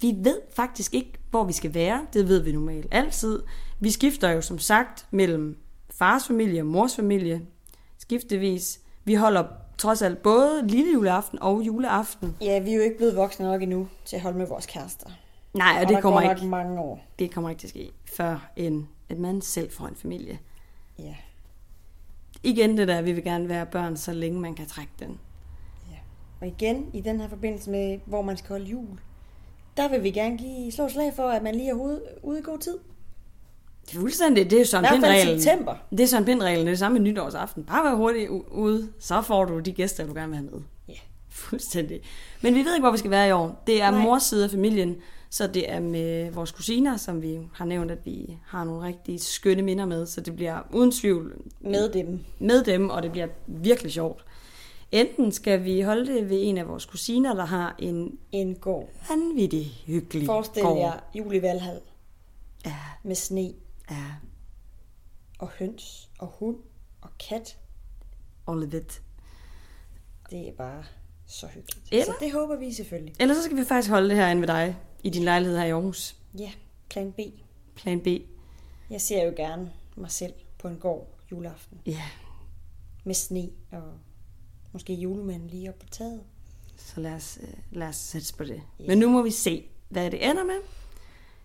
vi 0.00 0.14
ved 0.18 0.40
faktisk 0.56 0.94
ikke, 0.94 1.12
hvor 1.30 1.44
vi 1.44 1.52
skal 1.52 1.74
være. 1.74 2.06
Det 2.12 2.28
ved 2.28 2.42
vi 2.42 2.52
normalt 2.52 2.86
altid. 2.90 3.42
Vi 3.80 3.90
skifter 3.90 4.30
jo 4.30 4.40
som 4.40 4.58
sagt 4.58 5.06
mellem 5.10 5.58
fars 5.90 6.26
familie 6.26 6.60
og 6.60 6.66
mors 6.66 6.96
familie, 6.96 7.42
skiftevis. 7.98 8.80
Vi 9.04 9.14
holder 9.14 9.44
trods 9.78 10.02
alt 10.02 10.22
både 10.22 10.66
lille 10.66 10.92
juleaften 10.92 11.38
og 11.42 11.62
juleaften. 11.62 12.36
Ja, 12.40 12.58
vi 12.58 12.70
er 12.70 12.74
jo 12.76 12.82
ikke 12.82 12.96
blevet 12.96 13.16
voksne 13.16 13.46
nok 13.46 13.62
endnu 13.62 13.88
til 14.04 14.16
at 14.16 14.22
holde 14.22 14.38
med 14.38 14.46
vores 14.46 14.66
kærester. 14.66 15.10
Nej, 15.54 15.76
og 15.82 15.88
der 15.88 15.94
det 15.94 16.02
kommer 16.02 16.20
ikke, 16.34 16.46
mange 16.46 16.80
år. 16.80 17.00
det 17.18 17.30
kommer 17.30 17.50
ikke 17.50 17.60
til 17.60 17.66
at 17.66 17.70
ske, 17.70 17.90
før 18.16 18.50
end 18.56 18.84
at 19.08 19.18
man 19.18 19.40
selv 19.40 19.70
får 19.70 19.86
en 19.86 19.96
familie. 19.96 20.38
Ja. 21.00 21.14
Igen 22.42 22.76
det 22.76 22.88
der, 22.88 23.02
vi 23.02 23.12
vil 23.12 23.24
gerne 23.24 23.48
være 23.48 23.66
børn, 23.66 23.96
så 23.96 24.12
længe 24.12 24.40
man 24.40 24.54
kan 24.54 24.66
trække 24.66 24.92
den. 24.98 25.18
Og 26.40 26.46
igen, 26.46 26.90
i 26.92 27.00
den 27.00 27.20
her 27.20 27.28
forbindelse 27.28 27.70
med, 27.70 27.98
hvor 28.06 28.22
man 28.22 28.36
skal 28.36 28.48
holde 28.48 28.64
jul, 28.64 28.98
der 29.76 29.88
vil 29.88 30.02
vi 30.02 30.10
gerne 30.10 30.38
give 30.38 30.72
slå 30.72 30.88
slag 30.88 31.12
for, 31.16 31.28
at 31.28 31.42
man 31.42 31.54
lige 31.54 31.68
er 31.68 31.74
ude, 31.74 32.02
ude 32.22 32.38
i 32.38 32.42
god 32.42 32.58
tid. 32.58 32.78
Det 33.86 33.96
er 33.96 34.00
fuldstændig, 34.00 34.50
det 34.50 34.60
er 34.60 34.64
sådan 34.64 34.92
pindreglen. 34.94 35.40
september. 35.40 35.74
Det 35.90 36.00
er 36.00 36.06
sådan 36.06 36.24
pindreglen, 36.24 36.60
det 36.60 36.66
er 36.66 36.72
det 36.72 36.78
samme 36.78 36.98
med 36.98 37.10
nytårsaften. 37.10 37.64
Bare 37.64 37.84
vær 37.84 37.94
hurtigt 37.94 38.30
ude, 38.50 38.92
så 38.98 39.22
får 39.22 39.44
du 39.44 39.58
de 39.58 39.72
gæster, 39.72 40.06
du 40.06 40.14
gerne 40.14 40.28
vil 40.28 40.36
have 40.36 40.50
med. 40.50 40.60
Ja. 40.88 40.94
Fuldstændig. 41.28 42.00
Men 42.42 42.54
vi 42.54 42.58
ved 42.64 42.74
ikke, 42.74 42.82
hvor 42.82 42.92
vi 42.92 42.98
skal 42.98 43.10
være 43.10 43.28
i 43.28 43.32
år. 43.32 43.62
Det 43.66 43.82
er 43.82 43.90
Nej. 43.90 44.02
mors 44.02 44.22
side 44.22 44.44
af 44.44 44.50
familien, 44.50 44.96
så 45.32 45.46
det 45.46 45.70
er 45.70 45.80
med 45.80 46.30
vores 46.30 46.52
kusiner, 46.52 46.96
som 46.96 47.22
vi 47.22 47.38
har 47.54 47.64
nævnt, 47.64 47.90
at 47.90 48.06
vi 48.06 48.38
har 48.46 48.64
nogle 48.64 48.86
rigtig 48.86 49.20
skønne 49.20 49.62
minder 49.62 49.86
med. 49.86 50.06
Så 50.06 50.20
det 50.20 50.36
bliver 50.36 50.60
uden 50.72 50.92
tvivl 50.92 51.42
Med 51.60 51.88
dem. 51.92 52.20
med 52.38 52.64
dem, 52.64 52.90
og 52.90 53.02
det 53.02 53.12
bliver 53.12 53.28
virkelig 53.46 53.92
sjovt. 53.92 54.24
Enten 54.92 55.32
skal 55.32 55.64
vi 55.64 55.80
holde 55.80 56.14
det 56.14 56.30
ved 56.30 56.38
en 56.42 56.58
af 56.58 56.68
vores 56.68 56.84
kusiner, 56.86 57.34
der 57.34 57.44
har 57.44 57.76
en 57.78 58.18
En 58.32 58.54
gård. 58.54 58.88
vanvittig 59.08 59.64
hyggelig 59.86 60.26
Forestil 60.26 60.62
gård. 60.62 60.78
jer 60.78 60.92
jul 61.14 61.34
i 61.34 61.42
Valhall 61.42 61.80
Ja, 62.66 62.76
med 63.02 63.14
sne 63.14 63.52
ja, 63.90 64.04
og 65.38 65.48
høns 65.58 66.08
og 66.18 66.26
hund 66.38 66.56
og 67.00 67.08
kat. 67.28 67.56
all 68.48 68.62
of 68.66 68.74
it. 68.74 69.02
Det 70.30 70.48
er 70.48 70.52
bare 70.58 70.84
så 71.26 71.46
hyggeligt. 71.46 71.88
Eller- 71.92 72.04
Så 72.04 72.12
det 72.20 72.32
håber 72.32 72.56
vi 72.56 72.72
selvfølgelig. 72.72 73.14
Ellers 73.20 73.36
så 73.36 73.42
skal 73.42 73.56
vi 73.56 73.64
faktisk 73.64 73.90
holde 73.90 74.08
det 74.08 74.16
herinde 74.16 74.40
ved 74.40 74.48
dig, 74.48 74.76
i 75.04 75.10
din 75.10 75.22
lejlighed 75.24 75.58
her 75.58 75.64
i 75.64 75.70
Aarhus. 75.70 76.16
Ja, 76.38 76.50
plan 76.90 77.12
B. 77.12 77.18
Plan 77.76 78.00
B. 78.00 78.06
Jeg 78.90 79.00
ser 79.00 79.24
jo 79.24 79.32
gerne 79.36 79.72
mig 79.96 80.10
selv 80.10 80.32
på 80.58 80.68
en 80.68 80.76
gård 80.76 81.08
juleaften 81.32 81.78
Ja, 81.86 82.02
med 83.04 83.14
sne 83.14 83.48
og 83.72 83.82
måske 84.72 84.94
julemanden 84.94 85.48
lige 85.50 85.68
op 85.68 85.78
på 85.78 85.86
taget. 85.90 86.20
så 86.76 87.00
lad 87.00 87.12
os, 87.12 87.38
øh, 87.42 87.48
lad 87.70 87.88
os 87.88 87.96
sætte 87.96 88.34
på 88.38 88.44
det. 88.44 88.62
Ja. 88.80 88.84
Men 88.86 88.98
nu 88.98 89.10
må 89.10 89.22
vi 89.22 89.30
se, 89.30 89.64
hvad 89.88 90.10
det 90.10 90.30
ender 90.30 90.44
med. 90.44 90.58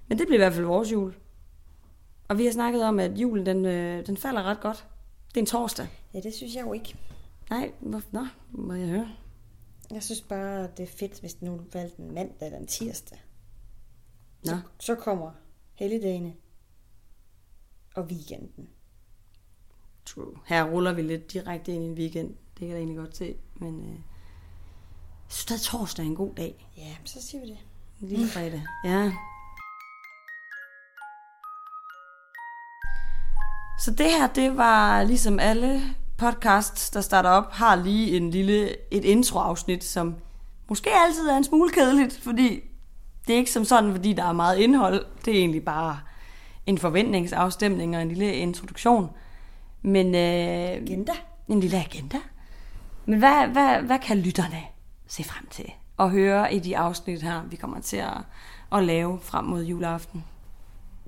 Men 0.07 0.19
det 0.19 0.27
bliver 0.27 0.37
i 0.37 0.43
hvert 0.43 0.53
fald 0.53 0.65
vores 0.65 0.91
jul. 0.91 1.15
Og 2.27 2.37
vi 2.37 2.45
har 2.45 2.51
snakket 2.51 2.83
om, 2.83 2.99
at 2.99 3.17
julen 3.17 3.45
den, 3.45 3.65
øh, 3.65 4.07
den 4.07 4.17
falder 4.17 4.43
ret 4.43 4.59
godt. 4.61 4.85
Det 5.29 5.37
er 5.37 5.41
en 5.41 5.45
torsdag. 5.45 5.87
Ja, 6.13 6.19
det 6.19 6.33
synes 6.33 6.55
jeg 6.55 6.61
jo 6.65 6.73
ikke. 6.73 6.95
Nej, 7.49 7.71
hvor, 7.79 8.01
nå, 8.11 8.27
må 8.51 8.73
jeg 8.73 8.87
høre. 8.87 9.09
Jeg 9.91 10.03
synes 10.03 10.21
bare, 10.21 10.61
det 10.77 10.83
er 10.83 10.87
fedt, 10.87 11.19
hvis 11.19 11.41
nu 11.41 11.61
valgte 11.73 12.01
en 12.01 12.13
mandag 12.13 12.45
eller 12.45 12.59
en 12.59 12.67
tirsdag. 12.67 13.17
Nå, 14.45 14.51
Så, 14.51 14.59
så 14.79 14.95
kommer 14.95 15.31
helligdagene 15.73 16.33
og 17.95 18.03
weekenden. 18.03 18.69
true. 20.05 20.33
Her 20.45 20.63
ruller 20.63 20.93
vi 20.93 21.01
lidt 21.01 21.33
direkte 21.33 21.71
ind 21.73 21.83
i 21.83 21.87
en 21.87 21.93
weekend. 21.93 22.27
Det 22.29 22.59
kan 22.59 22.67
jeg 22.67 22.73
da 22.75 22.77
egentlig 22.79 22.97
godt 22.97 23.17
se. 23.17 23.35
Men 23.55 23.79
øh, 23.81 23.89
jeg 23.89 23.97
synes, 25.29 25.51
at 25.51 25.59
torsdag 25.65 26.03
er 26.03 26.07
en 26.09 26.15
god 26.15 26.33
dag. 26.35 26.67
Ja, 26.77 26.95
så 27.05 27.21
siger 27.21 27.41
vi 27.41 27.47
det. 27.47 27.57
Lille 27.99 28.27
fredag. 28.27 28.63
Ja. 28.85 29.11
Så 33.79 33.91
det 33.91 34.05
her, 34.11 34.27
det 34.27 34.57
var 34.57 35.03
ligesom 35.03 35.39
alle 35.39 35.81
podcasts, 36.17 36.89
der 36.89 37.01
starter 37.01 37.29
op, 37.29 37.51
har 37.51 37.75
lige 37.75 38.17
en 38.17 38.31
lille, 38.31 38.75
et 38.93 39.05
introafsnit, 39.05 39.83
som 39.83 40.15
måske 40.69 40.89
altid 40.93 41.27
er 41.27 41.37
en 41.37 41.43
smule 41.43 41.71
kedeligt, 41.71 42.17
fordi 42.23 42.61
det 43.27 43.33
er 43.33 43.37
ikke 43.37 43.51
som 43.51 43.65
sådan, 43.65 43.91
fordi 43.91 44.13
der 44.13 44.23
er 44.23 44.33
meget 44.33 44.57
indhold. 44.57 45.05
Det 45.25 45.33
er 45.33 45.39
egentlig 45.39 45.65
bare 45.65 45.99
en 46.65 46.77
forventningsafstemning 46.77 47.95
og 47.95 48.01
en 48.01 48.07
lille 48.07 48.35
introduktion. 48.35 49.09
Men 49.81 50.15
øh, 50.15 50.81
Agenda. 50.81 51.13
en 51.47 51.59
lille 51.59 51.77
agenda. 51.77 52.17
Men 53.05 53.19
hvad, 53.19 53.47
hvad, 53.47 53.81
hvad 53.81 53.99
kan 53.99 54.17
lytterne 54.17 54.61
se 55.07 55.23
frem 55.23 55.47
til 55.51 55.71
og 55.97 56.11
høre 56.11 56.53
i 56.53 56.59
de 56.59 56.77
afsnit 56.77 57.21
her, 57.21 57.43
vi 57.43 57.55
kommer 57.55 57.79
til 57.81 57.97
at, 57.97 58.17
at 58.71 58.83
lave 58.83 59.19
frem 59.19 59.45
mod 59.45 59.63
juleaften? 59.63 60.23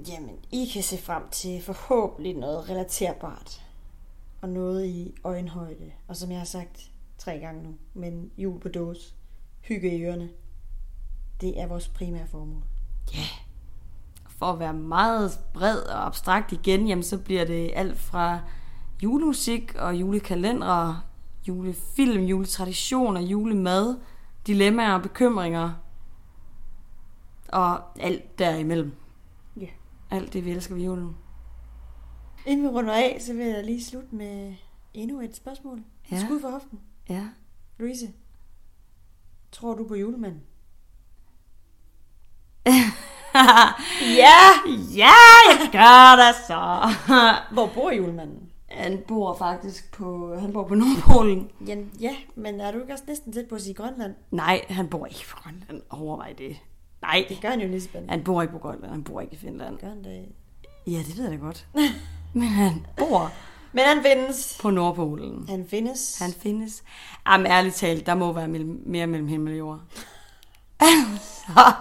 Jamen, 0.08 0.36
I 0.51 0.69
kan 0.73 0.84
se 0.84 0.97
frem 0.97 1.23
til 1.32 1.62
forhåbentlig 1.62 2.34
noget 2.34 2.69
relaterbart. 2.69 3.62
Og 4.41 4.49
noget 4.49 4.86
i 4.86 5.13
øjenhøjde. 5.23 5.91
Og 6.08 6.15
som 6.15 6.32
jeg 6.32 6.39
har 6.39 6.45
sagt 6.45 6.91
tre 7.17 7.39
gange 7.39 7.63
nu, 7.63 7.75
men 7.93 8.32
jul 8.38 8.60
på 8.60 8.67
dåse. 8.67 9.13
Hygge 9.62 9.97
i 9.97 10.03
ørerne. 10.03 10.30
Det 11.41 11.62
er 11.62 11.67
vores 11.67 11.88
primære 11.88 12.28
formål. 12.28 12.63
Ja. 13.13 13.17
Yeah. 13.17 13.28
For 14.28 14.45
at 14.45 14.60
være 14.60 14.73
meget 14.73 15.39
bred 15.54 15.80
og 15.80 16.06
abstrakt 16.06 16.52
igen, 16.52 16.88
jamen 16.88 17.04
så 17.04 17.17
bliver 17.17 17.45
det 17.45 17.71
alt 17.73 17.97
fra 17.97 18.39
julemusik 19.04 19.76
og 19.76 19.95
julekalendere, 19.95 21.02
julefilm, 21.47 22.23
juletraditioner, 22.23 23.21
julemad, 23.21 24.00
dilemmaer 24.47 24.93
og 24.93 25.02
bekymringer. 25.02 25.73
Og 27.47 28.00
alt 28.00 28.39
derimellem. 28.39 28.95
Ja. 29.60 29.67
Alt 30.12 30.34
det, 30.34 30.45
vi 30.45 30.52
elsker 30.52 30.76
ved 30.76 30.84
julen. 30.84 31.15
Inden 32.45 32.63
vi 32.63 32.69
runder 32.69 32.93
af, 32.93 33.17
så 33.21 33.34
vil 33.34 33.45
jeg 33.45 33.63
lige 33.63 33.84
slutte 33.86 34.15
med 34.15 34.54
endnu 34.93 35.21
et 35.21 35.36
spørgsmål. 35.36 35.84
Ja. 36.12 36.15
Ja. 36.15 36.26
Skud 36.26 36.41
for 36.41 36.50
hoften. 36.50 36.80
Ja. 37.10 37.30
Louise, 37.78 38.13
tror 39.52 39.76
du 39.76 39.88
på 39.88 39.95
julemanden? 39.95 40.41
Ja! 44.17 44.38
ja, 44.95 45.13
jeg 45.49 45.69
gør 45.71 46.15
det 46.25 46.36
så. 46.47 46.93
Hvor 47.53 47.65
bor 47.75 47.91
julemanden? 47.91 48.49
Han 48.69 49.03
bor 49.08 49.36
faktisk 49.38 49.91
på, 49.91 50.36
han 50.39 50.53
bor 50.53 50.63
på 50.67 50.75
Nordpolen. 50.75 51.49
Ja, 51.67 51.75
ja, 51.99 52.15
men 52.36 52.62
er 52.62 52.71
du 52.71 52.80
ikke 52.82 52.93
også 52.93 53.03
næsten 53.08 53.34
tæt 53.34 53.45
på 53.49 53.56
at 53.56 53.62
sige 53.62 53.73
Grønland? 53.73 54.13
Nej, 54.32 54.65
han 54.69 54.88
bor 54.88 55.06
ikke 55.06 55.25
på 55.30 55.38
Grønland. 55.43 55.82
Overvej 55.89 56.34
det. 56.38 56.58
Nej, 57.01 57.25
Det 57.30 57.41
gør 57.41 57.49
han 57.49 57.62
jo 57.62 57.80
spændende. 57.80 58.12
han 58.12 58.23
bor 58.23 58.41
ikke 58.41 58.51
på 58.51 58.60
Grønland, 58.60 58.91
han 58.91 59.03
bor 59.03 59.21
ikke 59.21 59.34
i 59.34 59.38
Finland. 59.38 59.77
Gør 59.77 59.88
han 59.88 60.03
det? 60.03 60.25
Ja, 60.88 60.97
det 60.97 61.17
ved 61.17 61.23
jeg 61.30 61.39
da 61.39 61.45
godt. 61.45 61.65
Men 62.34 62.47
han 62.47 62.86
bor 62.97 63.32
Men 63.71 63.84
han 63.86 64.03
findes. 64.03 64.58
på 64.62 64.69
Nordpolen. 64.69 65.45
Han 65.49 65.65
findes. 65.69 66.19
Han 66.19 66.34
findes. 66.41 66.84
Jamen 67.27 67.47
ærligt 67.51 67.75
talt, 67.75 68.06
der 68.06 68.15
må 68.15 68.32
være 68.34 68.47
mellem, 68.47 68.84
mere 68.86 69.08
mellem 69.08 69.27
himmel 69.27 69.53
og 69.53 69.60
jord. 69.60 69.80
Så. 71.21 71.71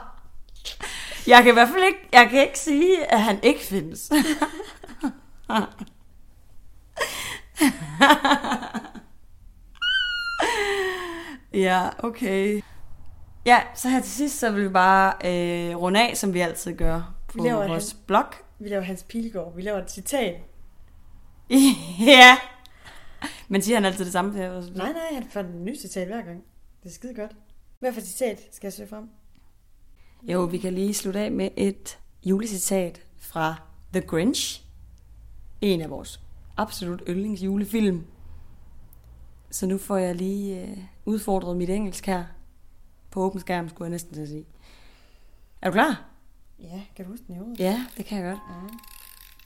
Jeg 1.28 1.42
kan 1.42 1.52
i 1.52 1.52
hvert 1.52 1.68
fald 1.68 1.84
ikke, 1.84 2.08
jeg 2.12 2.28
kan 2.30 2.40
ikke 2.42 2.58
sige, 2.58 3.12
at 3.12 3.22
han 3.22 3.38
ikke 3.42 3.60
findes. 3.60 4.10
ja, 11.54 11.88
okay. 11.98 12.60
Ja, 13.46 13.60
så 13.74 13.88
her 13.88 14.00
til 14.00 14.10
sidst, 14.10 14.38
så 14.38 14.50
vil 14.50 14.64
vi 14.64 14.68
bare 14.68 15.12
øh, 15.24 15.76
runde 15.76 16.08
af, 16.08 16.16
som 16.16 16.34
vi 16.34 16.40
altid 16.40 16.74
gør 16.76 17.14
på 17.28 17.42
Vi 17.42 17.50
vores 17.50 17.92
en- 17.92 17.98
blog. 18.06 18.24
Vi 18.58 18.68
laver 18.68 18.82
Hans 18.82 19.02
Pilgaard. 19.02 19.54
Vi 19.56 19.62
laver 19.62 19.78
et 19.82 19.90
citat. 19.90 20.34
ja. 22.06 22.36
Men 23.48 23.62
siger 23.62 23.76
han 23.76 23.84
altid 23.84 24.04
det 24.04 24.12
samme 24.12 24.32
til? 24.32 24.72
Nej, 24.76 24.92
nej, 24.92 25.02
han 25.12 25.26
får 25.30 25.40
en 25.40 25.64
ny 25.64 25.76
citat 25.78 26.06
hver 26.06 26.22
gang. 26.22 26.42
Det 26.82 26.88
er 26.88 26.94
skide 26.94 27.14
godt. 27.14 27.30
Hvad 27.80 27.92
for 27.92 28.00
citat 28.00 28.40
skal 28.52 28.66
jeg 28.66 28.72
søge 28.72 28.88
frem? 28.88 29.08
Jo, 30.28 30.44
vi 30.44 30.58
kan 30.58 30.72
lige 30.72 30.94
slutte 30.94 31.20
af 31.20 31.32
med 31.32 31.50
et 31.56 31.98
julecitat 32.24 33.02
fra 33.18 33.54
The 33.92 34.00
Grinch. 34.00 34.64
En 35.60 35.80
af 35.80 35.90
vores 35.90 36.20
absolut 36.56 37.02
yndlingsjulefilm. 37.08 38.06
Så 39.50 39.66
nu 39.66 39.78
får 39.78 39.96
jeg 39.96 40.14
lige 40.14 40.62
øh, 40.62 40.78
udfordret 41.04 41.56
mit 41.56 41.70
engelsk 41.70 42.06
her. 42.06 42.24
På 43.10 43.20
åben 43.20 43.40
skærm, 43.40 43.68
skulle 43.68 43.86
jeg 43.86 43.90
næsten 43.90 44.14
til 44.14 44.20
at 44.20 44.28
sige. 44.28 44.46
Er 45.62 45.70
du 45.70 45.72
klar? 45.72 46.04
Ja, 46.58 46.82
kan 46.96 47.04
du 47.04 47.10
huske 47.10 47.24
den 47.26 47.34
i 47.34 47.38
hovedet? 47.38 47.60
Ja, 47.60 47.86
det 47.96 48.06
kan 48.06 48.18
jeg 48.18 48.32
godt. 48.32 48.62
Mm. 48.62 48.78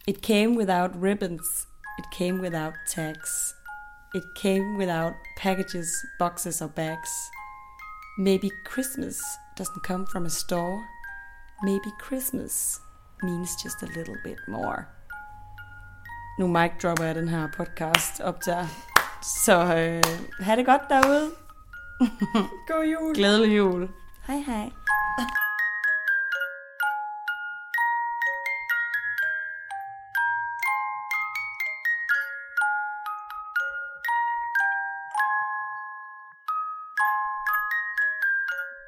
It 0.07 0.17
came 0.17 0.59
without 0.59 0.91
ribbons. 1.03 1.47
It 1.99 2.19
came 2.19 2.43
without 2.43 2.75
tags. 2.89 3.55
It 4.15 4.23
came 4.43 4.79
without 4.79 5.13
packages, 5.37 5.89
boxes 6.19 6.63
or 6.63 6.67
bags. 6.67 7.11
Maybe 8.19 8.51
Christmas 8.73 9.17
doesn't 9.61 9.83
come 9.83 10.07
from 10.07 10.25
a 10.27 10.31
store. 10.31 10.79
Maybe 11.63 11.91
Christmas 11.99 12.81
means 13.23 13.51
just 13.63 13.83
a 13.83 13.87
little 13.87 14.17
bit 14.25 14.39
more. 14.49 14.87
Nu 16.39 16.47
mic 16.47 16.71
dropper 16.83 17.05
jeg 17.05 17.15
den 17.15 17.29
her 17.29 17.49
podcast 17.57 18.21
optager. 18.21 18.67
Så 19.45 19.63
øh, 19.63 20.45
ha' 20.45 20.57
det 20.57 20.67
godt 20.67 20.83
derude. 20.89 21.31
God 22.69 22.85
jul! 22.85 23.15
Glædelig 23.15 23.57
jul. 23.57 23.89
Hej 24.27 24.37
hej. 24.37 24.71